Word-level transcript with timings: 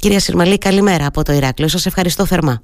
Κυρία 0.00 0.20
Συρμαλή, 0.20 0.58
καλημέρα 0.58 1.06
από 1.06 1.22
το 1.22 1.32
Ηράκλειο. 1.32 1.68
Σας 1.68 1.86
ευχαριστώ 1.86 2.26
θερμά. 2.26 2.62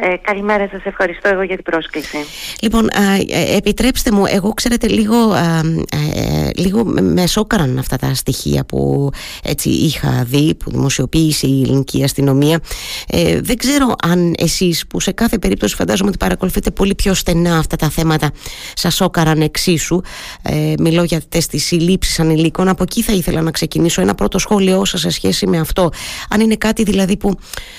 Ε, 0.00 0.16
καλημέρα 0.22 0.68
σας, 0.70 0.84
ευχαριστώ 0.84 1.28
εγώ 1.28 1.42
για 1.42 1.54
την 1.54 1.64
πρόσκληση. 1.64 2.16
Λοιπόν, 2.60 2.88
ε, 3.28 3.56
επιτρέψτε 3.56 4.10
μου, 4.10 4.24
εγώ 4.26 4.52
ξέρετε 4.52 4.88
λίγο, 4.88 5.34
ε, 5.34 6.50
λίγο 6.56 6.84
με 6.84 7.26
σόκαραν 7.26 7.78
αυτά 7.78 7.96
τα 7.96 8.14
στοιχεία 8.14 8.64
που 8.64 9.10
έτσι 9.42 9.68
είχα 9.68 10.24
δει, 10.26 10.54
που 10.54 10.70
δημοσιοποίησε 10.70 11.46
η 11.46 11.62
ελληνική 11.62 12.04
αστυνομία. 12.04 12.60
Ε, 13.08 13.40
δεν 13.40 13.56
ξέρω 13.56 13.94
αν 14.02 14.34
εσείς 14.38 14.86
που 14.86 15.00
σε 15.00 15.12
κάθε 15.12 15.38
περίπτωση 15.38 15.74
φαντάζομαι 15.74 16.08
ότι 16.08 16.18
παρακολουθείτε 16.18 16.70
πολύ 16.70 16.94
πιο 16.94 17.14
στενά 17.14 17.58
αυτά 17.58 17.76
τα 17.76 17.88
θέματα 17.88 18.30
σας 18.74 18.94
σόκαραν 18.94 19.40
εξίσου. 19.40 20.00
Ε, 20.42 20.72
μιλώ 20.78 21.02
για 21.02 21.20
τις 21.28 21.64
συλλήψεις 21.64 22.20
ανηλίκων. 22.20 22.68
Από 22.68 22.82
εκεί 22.82 23.02
θα 23.02 23.12
ήθελα 23.12 23.40
να 23.40 23.50
ξεκινήσω 23.50 24.00
ένα 24.00 24.14
πρώτο 24.14 24.38
σχόλιο 24.38 24.84
σας 24.84 25.00
σε 25.00 25.10
σχέση 25.10 25.46
με 25.46 25.58
αυτό. 25.58 25.90
Αν 26.30 26.40
είναι 26.40 26.56
κάτι 26.56 26.82
δηλαδή 26.82 27.16
που 27.16 27.38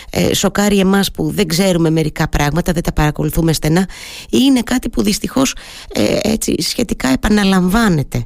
ε, 0.10 0.34
σοκάρει 0.34 0.80
εμάς 0.80 1.12
που 1.12 1.32
δεν 1.32 1.48
ξέρουμε 1.48 1.90
μερικά 2.08 2.28
πράγματα, 2.28 2.72
δεν 2.72 2.84
τα 2.84 2.92
παρακολουθούμε 2.92 3.54
στενά 3.54 3.88
ή 4.30 4.38
είναι 4.42 4.62
κάτι 4.62 4.90
που 4.90 5.04
δυστυχώς 5.04 5.56
ε, 5.94 6.18
έτσι 6.22 6.62
σχετικά 6.62 7.08
επαναλαμβάνεται. 7.08 8.26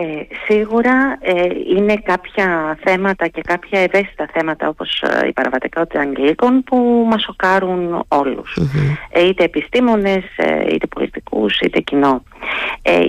Ε, 0.00 0.34
σίγουρα 0.46 1.18
ε, 1.20 1.48
είναι 1.76 1.96
κάποια 1.96 2.78
θέματα 2.84 3.26
και 3.28 3.40
κάποια 3.40 3.80
ευαίσθητα 3.80 4.28
θέματα 4.32 4.68
όπως 4.68 5.02
ε, 5.02 5.26
η 5.26 5.32
παραβατικότητα 5.32 6.00
ανηλίκων 6.00 6.62
που 6.62 7.06
μας 7.10 7.22
σοκάρουν 7.22 8.06
ε, 9.10 9.26
είτε 9.26 9.44
επιστήμονες, 9.44 10.24
είτε 10.72 10.86
πολιτικούς, 10.86 11.60
είτε 11.60 11.80
κοινό. 11.80 12.22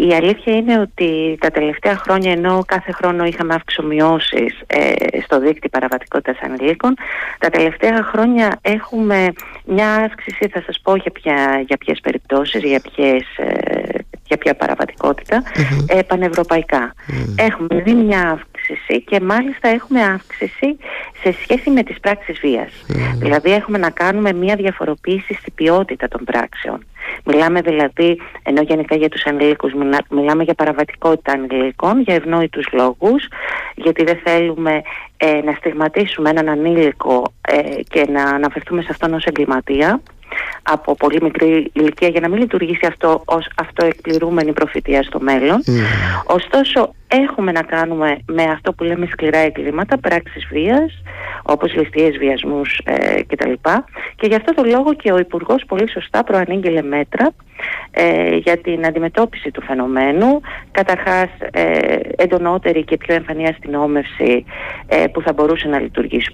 η 0.10 0.14
αλήθεια 0.14 0.56
είναι 0.56 0.80
ότι 0.80 1.38
τα 1.40 1.50
τελευταία 1.50 1.98
χρόνια 1.98 2.32
ενώ 2.32 2.64
κάθε 2.66 2.92
χρόνο 2.92 3.26
είχαμε 3.26 3.54
αυξομοιώσεις 3.54 4.62
στο 5.24 5.40
δίκτυο 5.40 5.70
παραβατικότητας 5.70 6.38
ανηλίκων 6.42 6.94
τα 7.40 7.50
τελευταία 7.50 8.04
χρόνια 8.04 8.60
έχουμε 8.62 9.34
μια 9.66 9.94
αύξηση 9.94 10.48
θα 10.52 10.62
σας 10.66 10.80
πω 10.84 10.96
για, 10.96 11.12
ποια, 11.12 11.64
για 11.68 11.78
ποιες 11.78 12.00
περιπτώσεις, 12.00 12.64
για 12.64 12.82
ποιες 12.82 13.24
για 14.30 14.38
ποια 14.38 14.56
παραβατικότητα 14.56 15.44
ε, 15.88 16.02
πανευρωπαϊκά. 16.02 16.94
Έχουμε 17.36 17.82
δει 17.82 17.94
μια 17.94 18.22
αύξηση 18.30 19.04
και 19.04 19.20
μάλιστα 19.20 19.68
έχουμε 19.68 20.02
αύξηση 20.02 20.78
σε 21.22 21.36
σχέση 21.42 21.70
με 21.70 21.84
τις 21.84 22.00
πράξεις 22.00 22.40
βίας. 22.40 22.72
Δηλαδή 23.20 23.52
έχουμε 23.52 23.78
να 23.78 23.90
κάνουμε 23.90 24.34
μια 24.34 24.56
διαφοροποίηση 24.56 25.34
στην 25.34 25.54
ποιότητα 25.54 26.08
των 26.08 26.24
πράξεων. 26.24 26.86
Μιλάμε 27.24 27.62
δηλαδή, 27.62 28.22
ενώ 28.44 28.62
γενικά 28.62 28.96
για 28.96 29.10
τους 29.10 29.24
ανηλίκους 29.26 29.74
μιλάμε 30.10 30.44
για 30.44 30.54
παραβατικότητα 30.54 31.32
ανηλίκων, 31.32 32.02
για 32.02 32.16
ευνόητους 32.16 32.68
λόγους, 32.72 33.28
γιατί 33.76 34.04
δεν 34.04 34.20
θέλουμε 34.24 34.82
ε, 35.18 35.42
να 35.44 35.54
στιγματίσουμε 35.58 36.30
έναν 36.30 36.50
ανήλικο 36.50 37.34
ε, 37.42 37.82
και 37.90 38.06
να 38.12 38.24
αναφερθούμε 38.24 38.82
σε 38.82 38.88
αυτόν 38.92 39.14
ως 39.14 39.26
εγκληματία 39.26 40.02
από 40.64 40.96
πολύ 40.96 41.22
μικρή 41.22 41.72
ηλικία 41.74 42.08
για 42.08 42.20
να 42.20 42.30
μην 42.30 42.40
λειτουργήσει 42.40 42.86
αυτό 42.86 43.22
ως 43.26 43.50
αυτοεκπληρούμενη 43.56 44.54
προφητεία 44.54 45.04
στο 45.04 45.20
μέλλον. 45.20 45.64
Mm. 45.66 45.72
Ωστόσο 46.26 46.94
έχουμε 47.12 47.52
να 47.52 47.62
κάνουμε 47.62 48.18
με 48.26 48.44
αυτό 48.44 48.74
που 48.74 48.84
λέμε 48.84 49.08
σκληρά 49.12 49.38
εγκλήματα, 49.38 49.98
πράξεις 49.98 50.48
βίας, 50.52 51.02
όπως 51.44 51.74
ληστείες, 51.74 52.18
βιασμούς 52.18 52.82
ε, 52.84 53.22
κτλ. 53.28 53.54
Και 54.16 54.28
γι' 54.28 54.36
αυτό 54.36 54.54
το 54.54 54.64
λόγο 54.64 54.94
και 54.94 55.12
ο 55.12 55.18
Υπουργός 55.18 55.64
πολύ 55.68 55.90
σωστά 55.90 56.24
προανήγγειλε 56.24 56.82
μέτρα 56.82 57.34
ε, 57.92 58.36
για 58.36 58.58
την 58.58 58.86
αντιμετώπιση 58.86 59.52
του 59.52 59.62
φαινομένου. 59.62 60.42
Καταρχάς 60.72 61.30
ε, 61.52 62.00
εντονότερη 62.16 62.84
και 62.84 62.98
πιο 62.98 63.14
εμφανή 63.14 63.48
αστυνόμευση 63.48 64.46
ε, 64.88 65.08
που 65.08 65.22
θα 65.22 65.34
μπορούσε 65.34 65.68
να 65.68 65.80
λειτουργήσει 65.80 66.34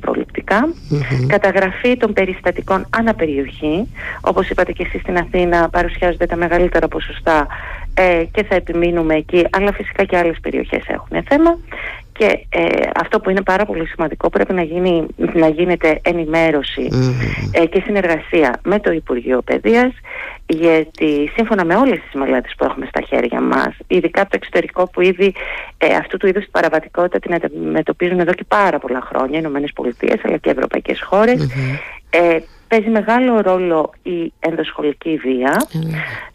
Καταγραφή 1.28 1.98
των 1.98 2.14
περιστατικών 2.14 2.86
αναπεριοχή. 2.90 3.94
Όπως 4.22 4.50
είπατε 4.50 4.72
και 4.72 4.84
εσείς 4.84 5.02
στην 5.02 5.18
Αθήνα 5.18 5.70
παρουσιάζονται 5.70 6.26
τα 6.26 6.36
μεγαλύτερα 6.36 6.88
ποσοστά 6.88 7.48
ε, 7.98 8.24
και 8.32 8.44
θα 8.44 8.56
επιμείνουμε 8.56 9.16
εκεί, 9.16 9.48
αλλά 9.52 9.74
φυσικά 9.74 10.04
και 10.04 10.18
άλλες 10.18 10.38
περιοχές 10.42 10.84
έχουν 10.88 11.24
θέμα. 11.30 11.58
Και 12.18 12.46
ε, 12.50 12.68
αυτό 13.00 13.20
που 13.20 13.30
είναι 13.30 13.42
πάρα 13.42 13.66
πολύ 13.66 13.88
σημαντικό 13.88 14.30
πρέπει 14.30 14.54
να, 14.54 14.62
γίνει, 14.62 15.06
να 15.34 15.48
γίνεται 15.48 16.00
ε, 17.52 17.66
και 17.66 17.82
συνεργασία 17.86 18.60
με 18.64 18.80
το 18.80 18.92
Υπουργείο 18.92 19.42
Παιδείας 19.42 19.94
γιατί 20.48 21.32
σύμφωνα 21.36 21.66
με 21.66 21.76
όλες 21.76 22.00
τις 22.00 22.14
μελέτες 22.14 22.54
που 22.58 22.66
έχουμε 22.66 22.86
στα 22.86 23.02
χέρια 23.02 23.42
μας 23.42 23.78
ειδικά 23.88 24.22
από 24.22 24.30
το 24.30 24.38
εξωτερικό 24.42 24.90
που 24.90 25.02
ήδη 25.02 25.34
ε, 25.78 25.96
αυτού 25.96 26.18
του 26.18 26.28
είδους 26.28 26.44
την 26.44 26.52
παραβατικότητα 26.52 27.20
την 27.20 27.34
αντιμετωπίζουν 27.34 28.20
εδώ 28.20 28.34
και 28.34 28.46
πάρα 28.48 28.80
πολλά 28.80 29.02
χρόνια 29.02 29.40
οι 29.40 29.42
Πολιτείες 29.74 30.20
αλλά 30.24 30.38
και 30.38 30.50
ευρωπαϊκές 30.50 31.02
ε, 32.10 32.38
παίζει 32.68 32.90
μεγάλο 32.90 33.42
ρόλο 33.42 33.92
η 34.04 34.34
ενδοσχολική 34.40 35.18
βία, 35.18 35.68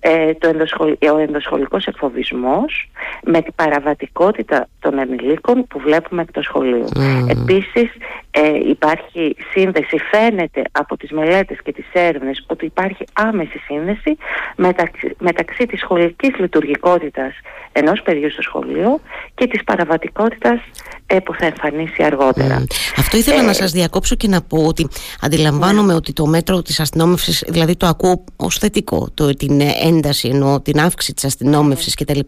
ε, 0.00 0.34
το 0.34 0.48
ενδοσχολ, 0.48 0.96
ο 1.12 1.18
ενδοσχολικός 1.18 1.86
εκφοβισμός 1.86 2.90
με 3.22 3.42
την 3.42 3.54
παραβατικότητα 3.54 4.68
των 4.80 4.98
ενηλίκων 4.98 5.66
που 5.66 5.78
βλέπουμε 5.78 6.22
εκ 6.22 6.32
το 6.32 6.42
σχολείο. 6.42 6.88
Επίσης 7.28 7.90
ε, 8.30 8.68
υπάρχει 8.68 9.36
σύνδεση, 9.52 9.96
φαίνεται 10.10 10.62
από 10.72 10.96
τις 10.96 11.10
μελέτες 11.10 11.58
και 11.62 11.72
τις 11.72 11.86
έρευνες 11.92 12.44
ότι 12.46 12.64
υπάρχει 12.64 13.04
άμεση 13.12 13.58
σύνδεση 13.58 14.16
μεταξύ, 14.56 15.16
μεταξύ 15.18 15.66
της 15.66 15.80
σχολικής 15.80 16.38
λειτουργικότητας 16.38 17.32
ενός 17.72 18.02
παιδιού 18.02 18.30
στο 18.30 18.42
σχολείο 18.42 19.00
και 19.34 19.46
της 19.46 19.64
παραβατικότητας 19.64 20.60
ε, 21.06 21.18
που 21.18 21.34
θα 21.34 21.46
εμφανίσει 21.46 22.02
αργότερα. 22.02 22.64
Αυτό 22.96 23.16
ήθελα 23.16 23.42
να 23.42 23.52
σας 23.52 23.72
διακόψω 23.72 24.14
και 24.14 24.28
να 24.28 24.42
πω 24.42 24.64
ότι 24.66 24.88
αντιλαμβάνομαι 25.20 25.94
ότι 25.94 26.12
το 26.20 26.26
μέτρο 26.26 26.62
της 26.62 26.80
αστυνόμευσης, 26.80 27.44
δηλαδή 27.48 27.76
το 27.76 27.86
ακούω 27.86 28.24
ως 28.36 28.58
θετικό, 28.58 29.08
το, 29.14 29.34
την 29.34 29.60
ένταση 29.60 30.28
ενώ 30.28 30.60
την 30.60 30.80
αύξηση 30.80 31.14
της 31.14 31.24
αστυνόμευσης 31.24 31.94
κτλ. 31.94 32.18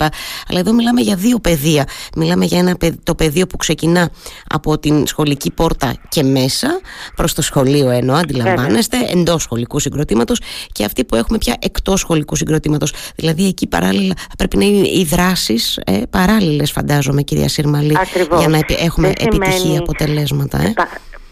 Αλλά 0.48 0.58
εδώ 0.58 0.72
μιλάμε 0.72 1.00
για 1.00 1.16
δύο 1.16 1.38
παιδεία. 1.38 1.86
Μιλάμε 2.16 2.44
για 2.44 2.58
ένα, 2.58 2.76
το 3.02 3.14
πεδίο 3.14 3.46
που 3.46 3.56
ξεκινά 3.56 4.10
από 4.48 4.78
την 4.78 5.06
σχολική 5.06 5.50
πόρτα 5.50 5.94
και 6.08 6.22
μέσα 6.22 6.80
προς 7.16 7.34
το 7.34 7.42
σχολείο 7.42 7.90
ενώ 7.90 8.14
αντιλαμβάνεστε 8.14 8.96
εντός 9.12 9.42
σχολικού 9.42 9.78
συγκροτήματος 9.78 10.40
και 10.72 10.84
αυτή 10.84 11.04
που 11.04 11.16
έχουμε 11.16 11.38
πια 11.38 11.56
εκτός 11.58 12.00
σχολικού 12.00 12.36
συγκροτήματος. 12.36 12.92
Δηλαδή 13.16 13.46
εκεί 13.46 13.66
παράλληλα 13.66 14.14
πρέπει 14.38 14.56
να 14.56 14.64
είναι 14.64 14.88
οι 14.88 15.06
δράσεις 15.10 15.76
ε, 15.84 16.02
παράλληλες 16.10 16.70
φαντάζομαι 16.70 17.22
κυρία 17.22 17.48
Σύρμαλη 17.48 17.96
για 18.38 18.48
να 18.48 18.58
έχουμε 18.78 19.12
επιτυχή 19.18 19.76
αποτελέσματα. 19.78 20.62
Ε 20.62 20.74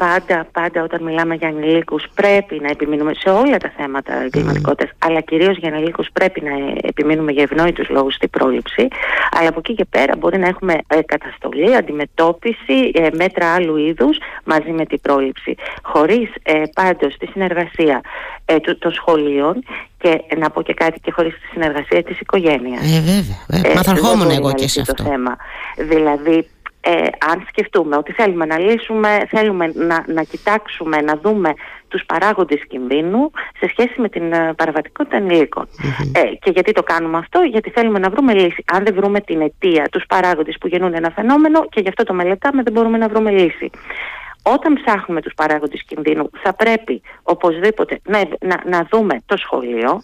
πάντα, 0.03 0.47
πάντα 0.53 0.83
όταν 0.83 1.03
μιλάμε 1.03 1.34
για 1.34 1.49
ανηλίκους 1.49 2.05
πρέπει 2.15 2.61
να 2.62 2.69
επιμείνουμε 2.71 3.12
σε 3.15 3.28
όλα 3.31 3.56
τα 3.56 3.72
θέματα 3.77 4.22
εγκληματικότητας 4.22 4.91
αλλά 4.99 5.21
κυρίως 5.21 5.56
για 5.56 5.69
ανηλίκους 5.72 6.09
πρέπει 6.12 6.41
να 6.41 6.50
επιμείνουμε 6.83 7.33
για 7.33 7.43
ευνόητους 7.43 7.88
λόγους 7.88 8.15
στην 8.15 8.31
πρόληψη 8.31 8.89
αλλά 9.39 9.49
από 9.49 9.59
εκεί 9.59 9.75
και 9.75 9.84
πέρα 9.84 10.16
μπορεί 10.16 10.39
να 10.39 10.47
έχουμε 10.47 10.75
ε, 10.87 11.03
καταστολή, 11.03 11.77
αντιμετώπιση, 11.77 12.91
ε, 12.94 13.09
μέτρα 13.12 13.55
άλλου 13.55 13.77
είδους 13.77 14.19
μαζί 14.44 14.71
με 14.71 14.84
την 14.87 15.00
πρόληψη 15.00 15.56
χωρίς 15.83 16.31
ε, 16.43 16.62
πάντως 16.75 17.16
τη 17.16 17.27
συνεργασία 17.27 18.00
ε, 18.44 18.56
των 18.59 18.93
σχολείων 18.93 19.65
και 19.99 20.21
να 20.37 20.50
πω 20.50 20.62
και 20.62 20.75
κάτι 20.75 21.00
και 21.00 21.10
χωρίς 21.10 21.33
τη 21.33 21.47
συνεργασία 21.53 22.03
της 22.03 22.21
οικογένειας. 22.21 22.97
Ε, 22.97 23.00
βέβαια. 23.00 23.39
Ε, 24.28 24.34
εγώ 24.34 24.53
και 24.53 24.69
σε 24.69 24.81
αυτό. 24.81 24.94
Το 24.94 25.05
θέμα. 25.05 25.37
Δηλαδή 25.77 26.47
ε, 26.80 26.92
αν 27.30 27.46
σκεφτούμε 27.48 27.96
ότι 27.96 28.12
θέλουμε 28.12 28.46
να 28.46 28.58
λύσουμε, 28.58 29.26
θέλουμε 29.28 29.72
να, 29.74 30.04
να 30.06 30.22
κοιτάξουμε, 30.22 30.96
να 30.96 31.16
δούμε 31.22 31.54
τους 31.88 32.02
παράγοντες 32.06 32.60
κινδύνου 32.68 33.30
σε 33.58 33.68
σχέση 33.68 34.00
με 34.00 34.08
την 34.08 34.32
uh, 34.32 34.50
παραβατικότητα 34.56 35.16
Ε, 35.16 36.34
και 36.41 36.50
γιατί 36.50 36.72
το 36.72 36.82
κάνουμε 36.82 37.18
αυτό, 37.18 37.41
γιατί 37.41 37.70
θέλουμε 37.70 37.98
να 37.98 38.10
βρούμε 38.10 38.34
λύση. 38.34 38.64
Αν 38.72 38.84
δεν 38.84 38.94
βρούμε 38.94 39.20
την 39.20 39.41
αιτία, 39.41 39.88
τους 39.91 40.04
παράγοντες 40.08 40.56
που 40.60 40.66
γεννούν 40.66 40.94
ένα 40.94 41.10
φαινόμενο 41.10 41.66
και 41.68 41.80
γι' 41.80 41.88
αυτό 41.88 42.02
το 42.04 42.14
μελετάμε, 42.14 42.62
δεν 42.62 42.72
μπορούμε 42.72 42.98
να 42.98 43.08
βρούμε 43.08 43.30
λύση 43.30 43.70
όταν 44.43 44.75
ψάχνουμε 44.75 45.21
τους 45.21 45.34
παράγοντες 45.34 45.84
κινδύνου 45.87 46.31
θα 46.42 46.54
πρέπει 46.54 47.03
οπωσδήποτε 47.22 48.01
να, 48.04 48.22
να, 48.41 48.63
να 48.66 48.89
δούμε 48.91 49.22
το 49.27 49.37
σχολειο 49.37 50.03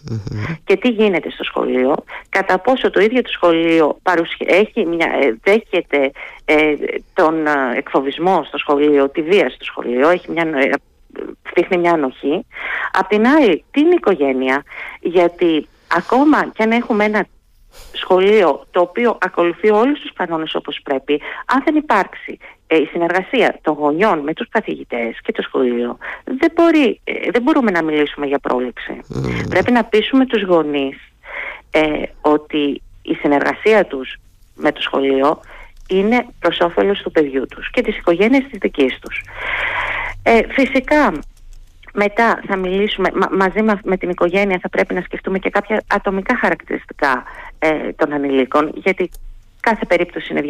και 0.63 0.77
τι 0.77 0.89
γίνεται 0.89 1.29
στο 1.29 1.43
σχολείο, 1.43 1.95
κατά 2.29 2.59
πόσο 2.59 2.89
το 2.89 2.99
ίδιο 2.99 3.21
το 3.21 3.29
σχολείο 3.31 3.97
έχει 4.37 4.85
μια, 4.85 5.11
ε, 5.21 5.37
δέχεται 5.43 6.11
ε, 6.45 6.75
τον 7.13 7.47
ε, 7.47 7.51
εκφοβισμό 7.75 8.43
στο 8.43 8.57
σχολείο, 8.57 9.09
τη 9.09 9.21
βία 9.21 9.49
στο 9.49 9.63
σχολείο, 9.63 10.09
έχει 10.09 10.31
μια, 10.31 10.43
ε, 11.69 11.77
μια 11.77 11.91
ανοχή. 11.91 12.45
Απ' 12.91 13.07
την 13.07 13.27
άλλη, 13.27 13.63
την 13.71 13.91
οικογένεια, 13.91 14.63
γιατί 14.99 15.67
ακόμα 15.95 16.51
και 16.53 16.63
αν 16.63 16.71
έχουμε 16.71 17.03
ένα 17.03 17.25
σχολείο 17.91 18.65
το 18.71 18.81
οποίο 18.81 19.17
ακολουθεί 19.21 19.69
όλους 19.69 19.99
τους 19.99 20.13
κανόνες 20.13 20.55
όπως 20.55 20.79
πρέπει, 20.83 21.21
αν 21.45 21.61
δεν 21.65 21.75
υπάρξει 21.75 22.37
ε, 22.41 22.56
η 22.67 22.85
συνεργασία 22.91 23.59
των 23.61 23.73
γονιών 23.73 24.19
με 24.19 24.33
τους 24.33 24.49
καθηγητές 24.49 25.19
και 25.23 25.31
το 25.31 25.41
σχολείο, 25.41 25.97
δεν, 26.23 26.51
μπορεί, 26.55 27.01
ε, 27.03 27.31
δεν 27.31 27.41
μπορούμε 27.41 27.71
να 27.71 27.83
μιλήσουμε 27.83 28.25
για 28.25 28.39
πρόληψη. 28.39 29.01
Πρέπει 29.49 29.71
να 29.71 29.83
πείσουμε 29.83 30.25
τους 30.25 30.43
γονείς 30.43 30.97
ε, 31.71 32.03
ότι 32.21 32.81
η 33.01 33.13
συνεργασία 33.13 33.85
τους 33.85 34.17
με 34.55 34.71
το 34.71 34.81
σχολείο 34.81 35.39
είναι 35.89 36.25
προς 36.39 36.59
όφελος 36.59 37.01
του 37.01 37.11
παιδιού 37.11 37.45
τους 37.47 37.71
και 37.71 37.81
της 37.81 37.97
οικογένειας 37.97 38.43
της 38.49 38.59
δικής 38.59 38.99
τους. 38.99 39.23
Ε, 40.23 40.39
φυσικά 40.49 41.13
μετά 41.93 42.41
θα 42.47 42.55
μιλήσουμε, 42.55 43.09
μαζί 43.31 43.61
με, 43.83 43.97
την 43.97 44.09
οικογένεια 44.09 44.59
θα 44.61 44.69
πρέπει 44.69 44.93
να 44.93 45.01
σκεφτούμε 45.01 45.39
και 45.39 45.49
κάποια 45.49 45.83
ατομικά 45.87 46.37
χαρακτηριστικά 46.37 47.23
ε, 47.59 47.91
των 47.95 48.13
ανηλίκων 48.13 48.71
γιατί 48.75 49.09
κάθε 49.69 49.85
περίπτωση 49.85 50.27
είναι 50.31 50.41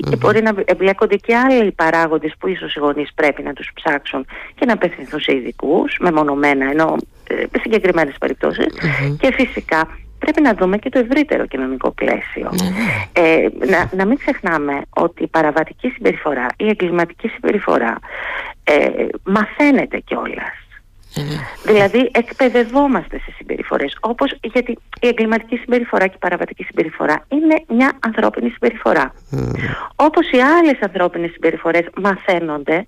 και 0.00 0.16
μπορεί 0.16 0.42
να 0.42 0.52
εμπλέκονται 0.64 1.16
και 1.16 1.36
άλλοι 1.36 1.72
παράγοντες 1.72 2.32
που 2.38 2.48
ίσως 2.48 2.74
οι 2.74 2.78
γονείς 2.78 3.10
πρέπει 3.14 3.42
να 3.42 3.52
τους 3.52 3.70
ψάξουν 3.74 4.26
και 4.54 4.66
να 4.66 4.72
απευθυνθούν 4.72 5.20
σε 5.20 5.36
ειδικούς, 5.36 5.96
μεμονωμένα 6.00 6.70
ενώ 6.70 6.96
ε, 7.28 7.34
σε 7.34 7.60
συγκεκριμένες 7.62 8.14
και 9.18 9.32
φυσικά 9.32 9.88
πρέπει 10.18 10.40
να 10.40 10.54
δούμε 10.54 10.78
και 10.78 10.88
το 10.88 10.98
ευρύτερο 10.98 11.46
κοινωνικό 11.46 11.90
Ε, 13.12 13.48
να, 13.66 13.90
να 13.96 14.04
μην 14.06 14.16
ξεχνάμε 14.18 14.82
ότι 14.90 15.22
η 15.22 15.26
παραβατική 15.26 15.88
συμπεριφορά, 15.88 16.46
η 16.56 16.68
εγκληματική 16.68 17.28
συμπεριφορά 17.28 17.98
ε, 18.64 18.88
μαθαίνεται 19.24 19.98
κιόλας. 19.98 20.63
Δηλαδή 21.64 22.10
εκπαιδευόμαστε 22.12 23.18
σε 23.18 23.32
συμπεριφορές 23.36 23.96
όπως 24.00 24.36
γιατί 24.42 24.78
η 25.00 25.06
εγκληματική 25.06 25.56
συμπεριφορά 25.56 26.06
και 26.06 26.14
η 26.14 26.18
παραβατική 26.18 26.62
συμπεριφορά 26.64 27.24
είναι 27.28 27.64
μια 27.68 27.92
ανθρώπινη 28.00 28.50
συμπεριφορά. 28.50 29.14
Όπως 29.96 30.30
οι 30.30 30.38
άλλες 30.38 30.78
ανθρώπινες 30.80 31.30
συμπεριφορές 31.30 31.86
μαθαίνονται 32.00 32.86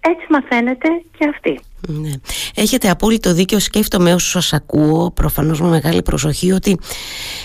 έτσι 0.00 0.26
μαθαίνετε 0.28 0.88
και 1.18 1.28
αυτή. 1.34 1.60
Ναι. 1.86 2.10
Έχετε 2.54 2.90
απόλυτο 2.90 3.34
δίκιο. 3.34 3.58
Σκέφτομαι 3.58 4.14
όσο 4.14 4.28
σας 4.28 4.52
ακούω, 4.52 5.10
προφανώς 5.10 5.60
με 5.60 5.68
μεγάλη 5.68 6.02
προσοχή, 6.02 6.52
ότι 6.52 6.78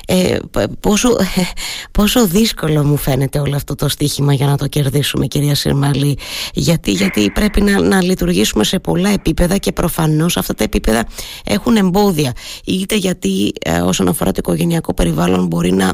ε, 0.07 0.38
πόσο, 0.80 1.09
πόσο 1.97 2.27
δύσκολο 2.27 2.83
μου 2.83 2.97
φαίνεται 2.97 3.39
όλο 3.39 3.56
αυτό 3.56 3.75
το 3.75 3.89
στοίχημα 3.89 4.33
για 4.33 4.45
να 4.45 4.57
το 4.57 4.68
κερδίσουμε, 4.68 5.27
κυρία 5.27 5.56
Συρμαλή. 5.56 6.18
Γιατί, 6.53 6.91
γιατί 6.91 7.31
πρέπει 7.31 7.62
να, 7.62 7.81
να 7.81 8.03
λειτουργήσουμε 8.03 8.63
σε 8.63 8.80
πολλά 8.80 9.09
επίπεδα 9.09 9.57
και 9.57 9.71
προφανώς 9.71 10.38
αυτά 10.38 10.53
τα 10.56 10.63
επίπεδα 10.63 11.07
έχουν 11.44 11.75
εμπόδια. 11.75 12.33
Είτε 12.65 12.95
γιατί 12.95 13.53
ε, 13.62 13.79
όσον 13.79 14.07
αφορά 14.07 14.31
το 14.31 14.38
οικογενειακό 14.39 14.94
περιβάλλον 14.94 15.45
μπορεί 15.45 15.71
να 15.71 15.88
α, 15.88 15.94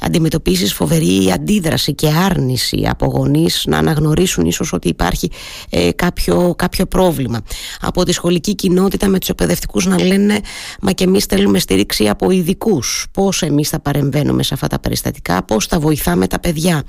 αντιμετωπίσεις 0.00 0.74
φοβερή 0.74 1.30
αντίδραση 1.34 1.94
και 1.94 2.08
άρνηση 2.08 2.86
από 2.88 3.06
γονείς 3.06 3.64
να 3.66 3.78
αναγνωρίσουν 3.78 4.46
ίσως 4.46 4.72
ότι 4.72 4.88
υπάρχει 4.88 5.30
ε, 5.70 5.92
κάποιο, 5.92 6.54
κάποιο 6.58 6.86
πρόβλημα 6.86 7.41
από 7.80 8.04
τη 8.04 8.12
σχολική 8.12 8.54
κοινότητα 8.54 9.08
με 9.08 9.18
τους 9.18 9.28
εκπαιδευτικούς 9.28 9.86
να 9.86 10.02
λένε 10.02 10.40
μα 10.80 10.92
και 10.92 11.04
εμείς 11.04 11.24
θέλουμε 11.24 11.58
στήριξη 11.58 12.08
από 12.08 12.30
ειδικούς. 12.30 13.06
πώς 13.12 13.42
εμείς 13.42 13.68
θα 13.68 13.80
παρεμβαίνουμε 13.80 14.42
σε 14.42 14.54
αυτά 14.54 14.66
τα 14.66 14.78
περιστατικά 14.78 15.44
πώς 15.44 15.66
θα 15.66 15.78
βοηθάμε 15.78 16.26
τα 16.26 16.40
παιδιά 16.40 16.82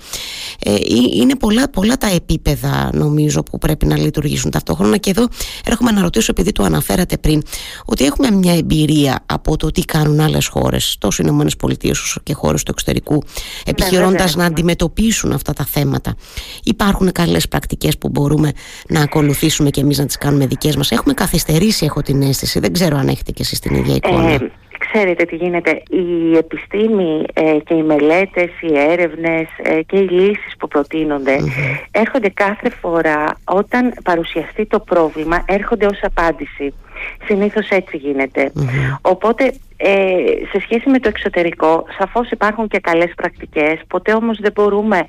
ε, 0.60 0.76
είναι 1.14 1.36
πολλά, 1.36 1.70
πολλά 1.70 1.98
τα 1.98 2.08
επίπεδα 2.08 2.90
νομίζω 2.94 3.44
που 3.44 3.58
πρέπει 3.58 3.86
να 3.86 3.98
λειτουργήσουν 3.98 4.52
ταυτόχρονα. 4.52 4.98
Και 4.98 5.10
εδώ 5.10 5.28
έρχομαι 5.66 5.92
να 5.92 6.02
ρωτήσω 6.02 6.32
επειδή 6.32 6.52
το 6.52 6.64
αναφέρατε 6.64 7.18
πριν 7.18 7.42
ότι 7.86 8.06
έχουμε 8.06 8.32
μια 8.32 8.56
εμπειρία 8.56 9.24
από 9.26 9.58
το 9.58 9.72
τι 9.72 9.82
κάνουν 9.82 10.20
άλλες 10.20 10.48
χώρες 10.48 10.96
τόσο 11.00 11.24
οι 11.24 11.26
ΗΠΑ 11.26 11.90
όσο 11.92 12.20
και 12.24 12.34
χώρες 12.34 12.64
του 12.64 12.72
εξωτερικού 12.72 13.14
ναι, 13.14 13.20
επιχειρώντας 13.66 14.36
να 14.36 14.46
αντιμετωπίσουν 14.46 15.32
αυτά 15.32 15.54
τα 15.54 15.66
θέματα. 15.66 16.16
Υπάρχουν 16.64 17.12
καλές 17.12 17.48
πρακτικές 17.48 17.98
που 17.98 18.10
μπορούμε 18.10 18.52
να 18.90 19.02
ακολουθήσουμε 19.02 19.70
και 19.70 19.82
εμείς 19.82 19.98
να 19.98 20.06
τις 20.06 20.18
κάνουμε 20.18 20.43
δικές 20.46 20.76
μας. 20.76 20.92
Έχουμε 20.92 21.14
καθυστερήσει 21.14 21.86
έχω 21.86 22.02
την 22.02 22.22
αίσθηση. 22.22 22.60
Δεν 22.60 22.74
ξέρω 22.74 22.98
αν 22.98 23.08
έχετε 23.08 23.32
και 23.32 23.42
εσείς 23.42 23.60
την 23.60 23.76
ίδια 23.76 23.96
εικόνα. 23.96 24.30
Ε, 24.30 24.52
ξέρετε 24.78 25.24
τι 25.26 25.36
γίνεται. 25.36 25.84
Η 25.90 26.38
επιστήμη 26.38 27.24
ε, 27.34 27.58
και 27.66 27.74
οι 27.74 27.84
μελέτες, 27.84 28.50
οι 28.62 28.78
έρευνες 28.78 29.48
ε, 29.64 29.82
και 29.82 29.98
οι 29.98 30.08
λύσεις 30.10 30.54
που 30.60 30.68
προτεινονται 30.68 31.38
έρχονται 31.92 32.30
κάθε 32.30 32.70
φορά 32.70 33.38
όταν 33.44 33.94
παρουσιαστεί 34.04 34.66
το 34.66 34.80
πρόβλημα 34.80 35.44
έρχονται 35.48 35.86
ως 35.86 36.00
απάντηση. 36.02 36.74
Συνήθως 37.26 37.70
έτσι 37.70 38.02
Οπότε 39.02 39.54
ε, 39.86 40.46
σε 40.52 40.60
σχέση 40.62 40.90
με 40.90 41.00
το 41.00 41.08
εξωτερικό 41.08 41.86
σαφώς 41.98 42.30
υπάρχουν 42.30 42.68
και 42.68 42.80
καλές 42.80 43.12
πρακτικές 43.16 43.80
ποτέ 43.88 44.14
όμως 44.14 44.38
δεν 44.42 44.52
μπορούμε 44.52 45.06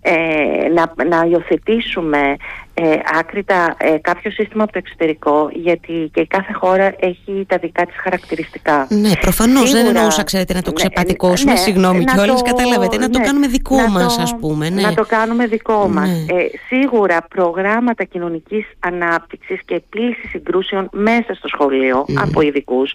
ε, 0.00 0.68
να, 0.68 1.04
να 1.04 1.26
υιοθετήσουμε 1.30 2.36
ε, 2.74 2.96
άκρητα 3.18 3.76
ε, 3.78 3.98
κάποιο 4.00 4.30
σύστημα 4.30 4.62
από 4.62 4.72
το 4.72 4.78
εξωτερικό 4.78 5.48
γιατί 5.52 6.10
και 6.12 6.26
κάθε 6.26 6.52
χώρα 6.52 6.94
έχει 6.98 7.44
τα 7.48 7.58
δικά 7.58 7.86
της 7.86 7.96
χαρακτηριστικά. 7.96 8.86
Ναι, 8.90 9.10
προφανώς 9.20 9.72
δεν 9.72 9.86
εννοούσα 9.86 10.22
ξέρετε 10.22 10.54
να 10.54 10.62
το 10.62 10.70
ναι, 10.70 10.74
ξεπατικώσουμε, 10.74 11.52
ναι, 11.52 11.58
συγγνώμη 11.58 12.04
κιόλας, 12.04 12.42
καταλαβαίνετε, 12.42 12.96
να 12.96 13.10
το 13.10 13.18
ναι, 13.18 13.24
κάνουμε 13.24 13.46
δικό 13.46 13.76
να 13.76 13.90
μας 13.90 14.18
ας 14.18 14.36
πούμε. 14.40 14.70
Ναι. 14.70 14.80
Να 14.80 14.94
το 14.94 15.04
κάνουμε 15.04 15.46
δικό 15.46 15.88
μας. 15.88 16.08
Ε, 16.08 16.58
σίγουρα 16.68 17.26
προγράμματα 17.28 18.04
κοινωνικής 18.04 18.66
ανάπτυξης 18.78 19.60
και 19.64 19.74
επίλυση 19.74 20.26
συγκρούσεων 20.26 20.88
μέσα 20.92 21.34
στο 21.34 21.48
σχολείο 21.48 22.04
από 22.22 22.40
ειδικούς 22.40 22.92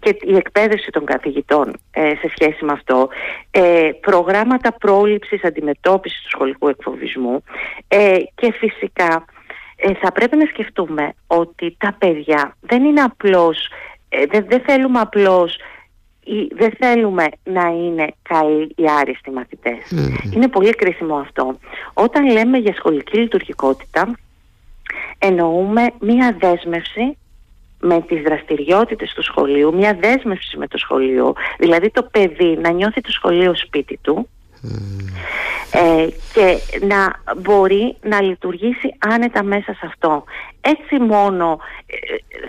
και 0.00 0.16
η 0.20 0.36
εκπαίδευση 0.36 0.59
των 0.90 1.04
καθηγητών 1.04 1.72
ε, 1.90 2.08
σε 2.08 2.32
σχέση 2.36 2.64
με 2.64 2.72
αυτό, 2.72 3.08
ε, 3.50 3.90
προγράμματα 4.00 4.72
πρόληψης 4.72 5.44
αντιμετώπισης 5.44 6.22
του 6.22 6.28
σχολικού 6.28 6.68
εκφοβισμού 6.68 7.44
ε, 7.88 8.16
και 8.34 8.52
φυσικά 8.52 9.24
ε, 9.76 9.94
θα 9.94 10.12
πρέπει 10.12 10.36
να 10.36 10.46
σκεφτούμε 10.46 11.12
ότι 11.26 11.76
τα 11.78 11.96
παιδιά 11.98 12.56
δεν 12.60 12.84
είναι 12.84 13.00
απλώς, 13.00 13.68
δεν, 14.30 14.44
δεν 14.48 14.60
θέλουμε 14.66 15.00
απλώς 15.00 15.56
ή 16.24 16.50
δεν 16.54 16.72
θέλουμε 16.78 17.26
να 17.44 17.66
είναι 17.66 18.14
καλοί 18.22 18.72
ή 18.76 18.84
άριστοι 19.00 19.30
μαθητές. 19.30 19.90
Είναι 20.34 20.48
πολύ 20.48 20.74
κρίσιμο 20.74 21.16
αυτό. 21.16 21.58
Όταν 21.94 22.30
λέμε 22.30 22.58
για 22.58 22.74
σχολική 22.74 23.18
λειτουργικότητα 23.18 24.18
εννοούμε 25.18 25.86
μία 26.00 26.36
δέσμευση 26.40 27.16
με 27.80 28.00
τις 28.00 28.22
δραστηριότητες 28.22 29.12
του 29.12 29.22
σχολείου, 29.22 29.74
μια 29.74 29.98
δέσμευση 30.00 30.56
με 30.56 30.66
το 30.66 30.78
σχολείο, 30.78 31.34
δηλαδή 31.58 31.90
το 31.90 32.02
παιδί 32.02 32.58
να 32.62 32.70
νιώθει 32.70 33.00
το 33.00 33.10
σχολείο 33.10 33.54
σπίτι 33.54 33.98
του 34.02 34.28
ε, 35.70 36.06
και 36.32 36.58
να 36.86 37.20
μπορεί 37.36 37.96
να 38.02 38.22
λειτουργήσει 38.22 38.94
άνετα 38.98 39.42
μέσα 39.42 39.72
σε 39.72 39.86
αυτό. 39.86 40.24
Έτσι 40.60 40.98
μόνο 40.98 41.58
ε, 41.86 41.96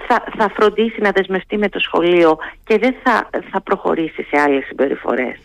θα, 0.07 0.23
θα 0.37 0.51
φροντίσει 0.55 1.01
να 1.01 1.11
δεσμευτεί 1.11 1.57
με 1.57 1.69
το 1.69 1.79
σχολείο 1.79 2.37
και 2.63 2.77
δεν 2.77 2.95
θα, 3.03 3.29
θα 3.51 3.61
προχωρήσει 3.61 4.23
σε 4.23 4.39
άλλες 4.39 4.65
συμπεριφορές. 4.65 5.37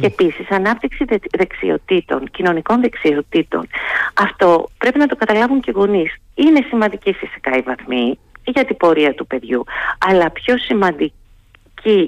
Και 0.00 0.06
επίσης 0.06 0.50
ανάπτυξη 0.50 1.04
δεξιοτήτων, 1.38 2.30
κοινωνικών 2.30 2.80
δεξιοτήτων. 2.80 3.66
Αυτό 4.14 4.68
πρέπει 4.78 4.98
να 4.98 5.06
το 5.06 5.16
καταλάβουν 5.16 5.60
και 5.60 5.70
οι 5.70 5.74
γονείς. 5.76 6.14
Είναι 6.34 6.64
σημαντική 6.68 7.12
φυσικά 7.12 7.56
η 7.56 7.60
βαθμή 7.60 8.18
για 8.44 8.64
την 8.64 8.76
πορεία 8.76 9.14
του 9.14 9.26
παιδιού. 9.26 9.64
Αλλά 9.98 10.30
πιο 10.30 10.58
σημαντική 10.58 11.12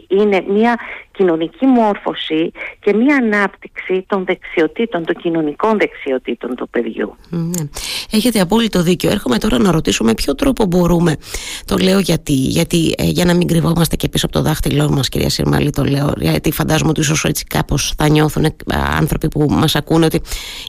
είναι 0.09 0.45
μια 0.49 0.79
κοινωνική 1.17 1.67
μόρφωση 1.67 2.51
και 2.81 2.95
μια 2.95 3.17
ανάπτυξη 3.17 4.05
των 4.09 4.25
δεξιοτήτων, 4.25 5.05
των 5.05 5.15
κοινωνικών 5.15 5.79
δεξιοτήτων 5.79 6.55
του 6.55 6.69
παιδιού. 6.69 7.17
Ναι. 7.29 7.69
Έχετε 8.11 8.41
απόλυτο 8.41 8.83
δίκιο. 8.83 9.11
Έρχομαι 9.11 9.39
τώρα 9.39 9.59
να 9.59 9.71
ρωτήσω 9.71 10.05
με 10.05 10.15
ποιο 10.15 10.35
τρόπο 10.35 10.65
μπορούμε. 10.65 11.17
Το 11.65 11.77
λέω 11.77 11.99
γιατί, 11.99 12.33
γιατί 12.33 12.95
ε, 12.99 13.05
για 13.05 13.25
να 13.25 13.35
μην 13.35 13.47
κρυβόμαστε 13.47 13.97
και 13.97 14.09
πίσω 14.09 14.27
από 14.27 14.35
το 14.35 14.43
δάχτυλό 14.43 14.91
μας, 14.91 15.09
κυρία 15.09 15.31
Συρμαλή, 15.31 15.71
το 15.71 15.85
λέω. 15.85 16.13
Γιατί 16.21 16.53
φαντάζομαι 16.53 16.91
ότι 16.91 17.01
ίσως 17.01 17.25
έτσι 17.25 17.45
κάπως 17.45 17.93
θα 17.97 18.09
νιώθουν 18.09 18.45
ε, 18.45 18.53
άνθρωποι 18.99 19.29
που 19.29 19.47
μας 19.51 19.75
ακούνε 19.75 20.05
ότι 20.05 20.21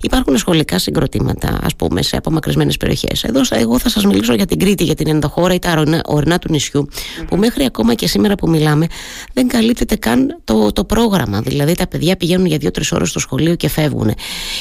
υπάρχουν 0.02 0.38
σχολικά 0.38 0.80
συγκροτήματα, 0.80 1.60
ας 1.64 1.76
πούμε, 1.76 2.02
σε 2.02 2.18
απομακρυσμένες 2.18 2.78
περιοχές. 2.78 3.24
Εδώ 3.24 3.42
εγώ 3.50 3.80
θα 3.80 3.90
σας 3.90 4.06
μιλήσω 4.06 4.34
για 4.34 4.46
την 4.46 4.60
Κρήτη, 4.60 4.84
για 4.84 4.96
την 4.96 5.08
ενδοχώρα 5.08 5.54
ή 5.54 5.60
τα 5.60 5.84
ορεινά 6.06 6.40
του 6.40 6.48
νησιου 6.52 6.88
που 7.28 7.38
μέχρι 7.38 7.66
ακόμα 7.66 7.94
και 7.94 8.08
σήμερα 8.08 8.36
που 8.36 8.50
μιλάμε 8.50 8.88
δεν 9.34 9.48
καλύπτεται 9.48 9.96
καν 9.96 10.35
το, 10.44 10.72
το 10.72 10.84
πρόγραμμα. 10.84 11.42
Δηλαδή 11.42 11.76
τα 11.76 11.88
παιδιά 11.88 12.16
πηγαίνουν 12.16 12.46
για 12.46 12.58
δύο-τρεις 12.58 12.92
ώρες 12.92 13.10
στο 13.10 13.20
σχολείο 13.20 13.56
και 13.56 13.70
φεύγουν. 13.70 14.14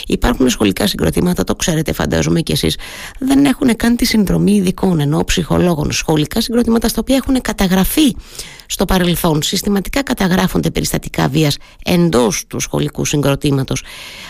Υπάρχουν 0.06 0.48
σχολικά 0.48 0.86
συγκροτήματα, 0.86 1.44
το 1.44 1.54
ξέρετε, 1.54 1.92
φαντάζομαι 1.92 2.40
κι 2.40 2.52
εσείς. 2.52 2.76
Δεν 3.18 3.44
έχουν 3.44 3.76
καν 3.76 3.96
τη 3.96 4.04
συνδρομή 4.04 4.52
ειδικών 4.52 5.00
ενώ 5.00 5.24
ψυχολόγων. 5.24 5.92
Σχολικά 5.92 6.40
συγκροτήματα 6.40 6.88
στα 6.88 7.00
οποία 7.00 7.16
έχουν 7.16 7.40
καταγραφεί 7.40 8.14
στο 8.66 8.84
παρελθόν. 8.84 9.42
Συστηματικά 9.42 10.02
καταγράφονται 10.02 10.70
περιστατικά 10.70 11.28
βίας 11.28 11.56
εντός 11.84 12.46
του 12.46 12.60
σχολικού 12.60 13.04
συγκροτήματος. 13.04 13.84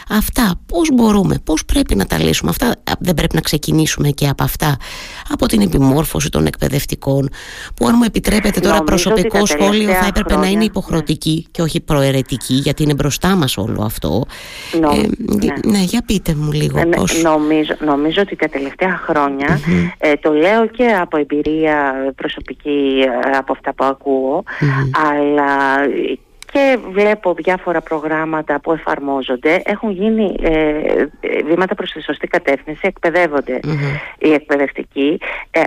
Αυτά 0.09 0.61
πώς 0.67 0.91
μπορούμε, 0.93 1.39
πώς 1.45 1.65
πρέπει 1.65 1.95
να 1.95 2.07
τα 2.07 2.19
λύσουμε; 2.19 2.51
Αυτά 2.51 2.75
δεν 2.99 3.15
πρέπει 3.15 3.35
να 3.35 3.41
ξεκινήσουμε 3.41 4.11
και 4.11 4.29
από 4.29 4.45
αυτά. 4.45 4.77
Από 5.29 5.47
την 5.47 5.61
επιμόρφωση 5.61 6.31
των 6.31 6.47
εκπαιδευτικών, 6.47 7.29
που 7.77 7.87
αν 7.87 7.95
μου 7.97 8.05
επιτρέπετε 8.05 8.61
τώρα 8.61 8.83
προσωπικό 8.83 9.47
σχόλιο 9.47 9.93
θα 9.93 10.07
έπρεπε 10.07 10.37
να 10.37 10.47
είναι 10.47 10.65
υποχρεωτική 10.65 11.47
και 11.51 11.63
όχι 11.63 11.81
προαιρετική, 11.81 12.55
γιατί 12.55 12.83
είναι 12.83 12.95
μπροστά 12.95 13.37
μας 13.37 13.57
όλο 13.57 13.83
αυτό. 13.83 14.25
ε, 14.73 14.79
ναι. 15.17 15.55
ναι. 15.73 15.79
για 15.79 16.03
πείτε 16.07 16.35
μου 16.35 16.53
λίγο 16.53 16.79
ε, 16.79 16.85
πώς. 16.85 17.23
Νομίζω, 17.23 17.75
νομίζω 17.81 18.23
ότι 18.23 18.37
τα 18.37 18.49
τελευταία 18.49 19.01
ε, 19.99 20.15
το 20.15 20.33
λέω 20.33 20.67
και 20.67 20.87
από 20.87 21.17
εμπειρία 21.17 21.95
προσωπική 22.17 23.05
ε, 23.25 23.37
από 23.37 23.53
αυτά 23.53 23.75
που 23.75 23.85
ακούω, 23.85 24.34
αλλά 25.11 25.77
και 26.53 26.79
βλέπω 26.93 27.35
διάφορα 27.35 27.81
προγράμματα 27.81 28.61
που 28.61 28.73
εφαρμόζονται. 28.73 29.63
Έχουν 29.65 29.91
γίνει 29.91 30.37
ε, 30.43 31.05
βήματα 31.45 31.75
προς 31.75 31.91
τη 31.91 32.03
σωστή 32.03 32.27
κατεύθυνση 32.27 32.87
οι 34.19 34.33
εκπαιδευτικοί 34.33 35.21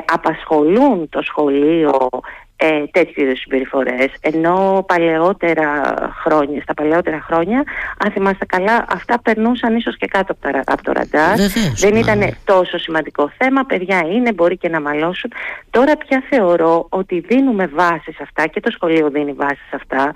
απασχολούν 0.06 1.10
το 1.10 1.22
σχολείο 1.22 2.10
ε, 2.58 2.84
τέτοιου 2.92 3.24
είδους 3.24 3.40
συμπεριφορές. 3.40 4.12
Ενώ 4.22 4.86
παλαιότερα 4.88 5.84
χρόνια, 6.24 6.62
στα 6.62 6.74
παλαιότερα 6.74 7.22
χρόνια, 7.22 7.64
αν 7.98 8.12
θυμάστε 8.12 8.46
καλά, 8.46 8.86
αυτά 8.90 9.20
περνούσαν 9.22 9.76
ίσως 9.76 9.98
και 9.98 10.08
κάτω 10.08 10.36
από 10.66 10.84
το 10.84 10.92
ραντάρ. 10.92 11.36
Δεν 11.76 11.96
ήταν 11.96 12.36
τόσο 12.44 12.78
σημαντικό 12.78 13.32
θέμα. 13.38 13.64
Παιδιά 13.66 14.04
είναι, 14.12 14.34
μπορεί 14.34 14.58
και 14.58 14.70
να 14.70 14.82
μαλώσουν. 14.82 15.32
Τώρα 15.70 15.98
πια 15.98 16.24
θεωρώ 16.30 16.86
ότι 16.90 17.20
δίνουμε 17.20 17.68
βάσει 17.68 18.12
σε 18.12 18.20
αυτά 18.22 18.48
και 18.48 18.60
το 18.60 18.72
σχολείο 18.72 19.10
δίνει 19.10 19.34
βάσει 19.34 19.62
σε 19.70 19.76
αυτά. 19.76 20.12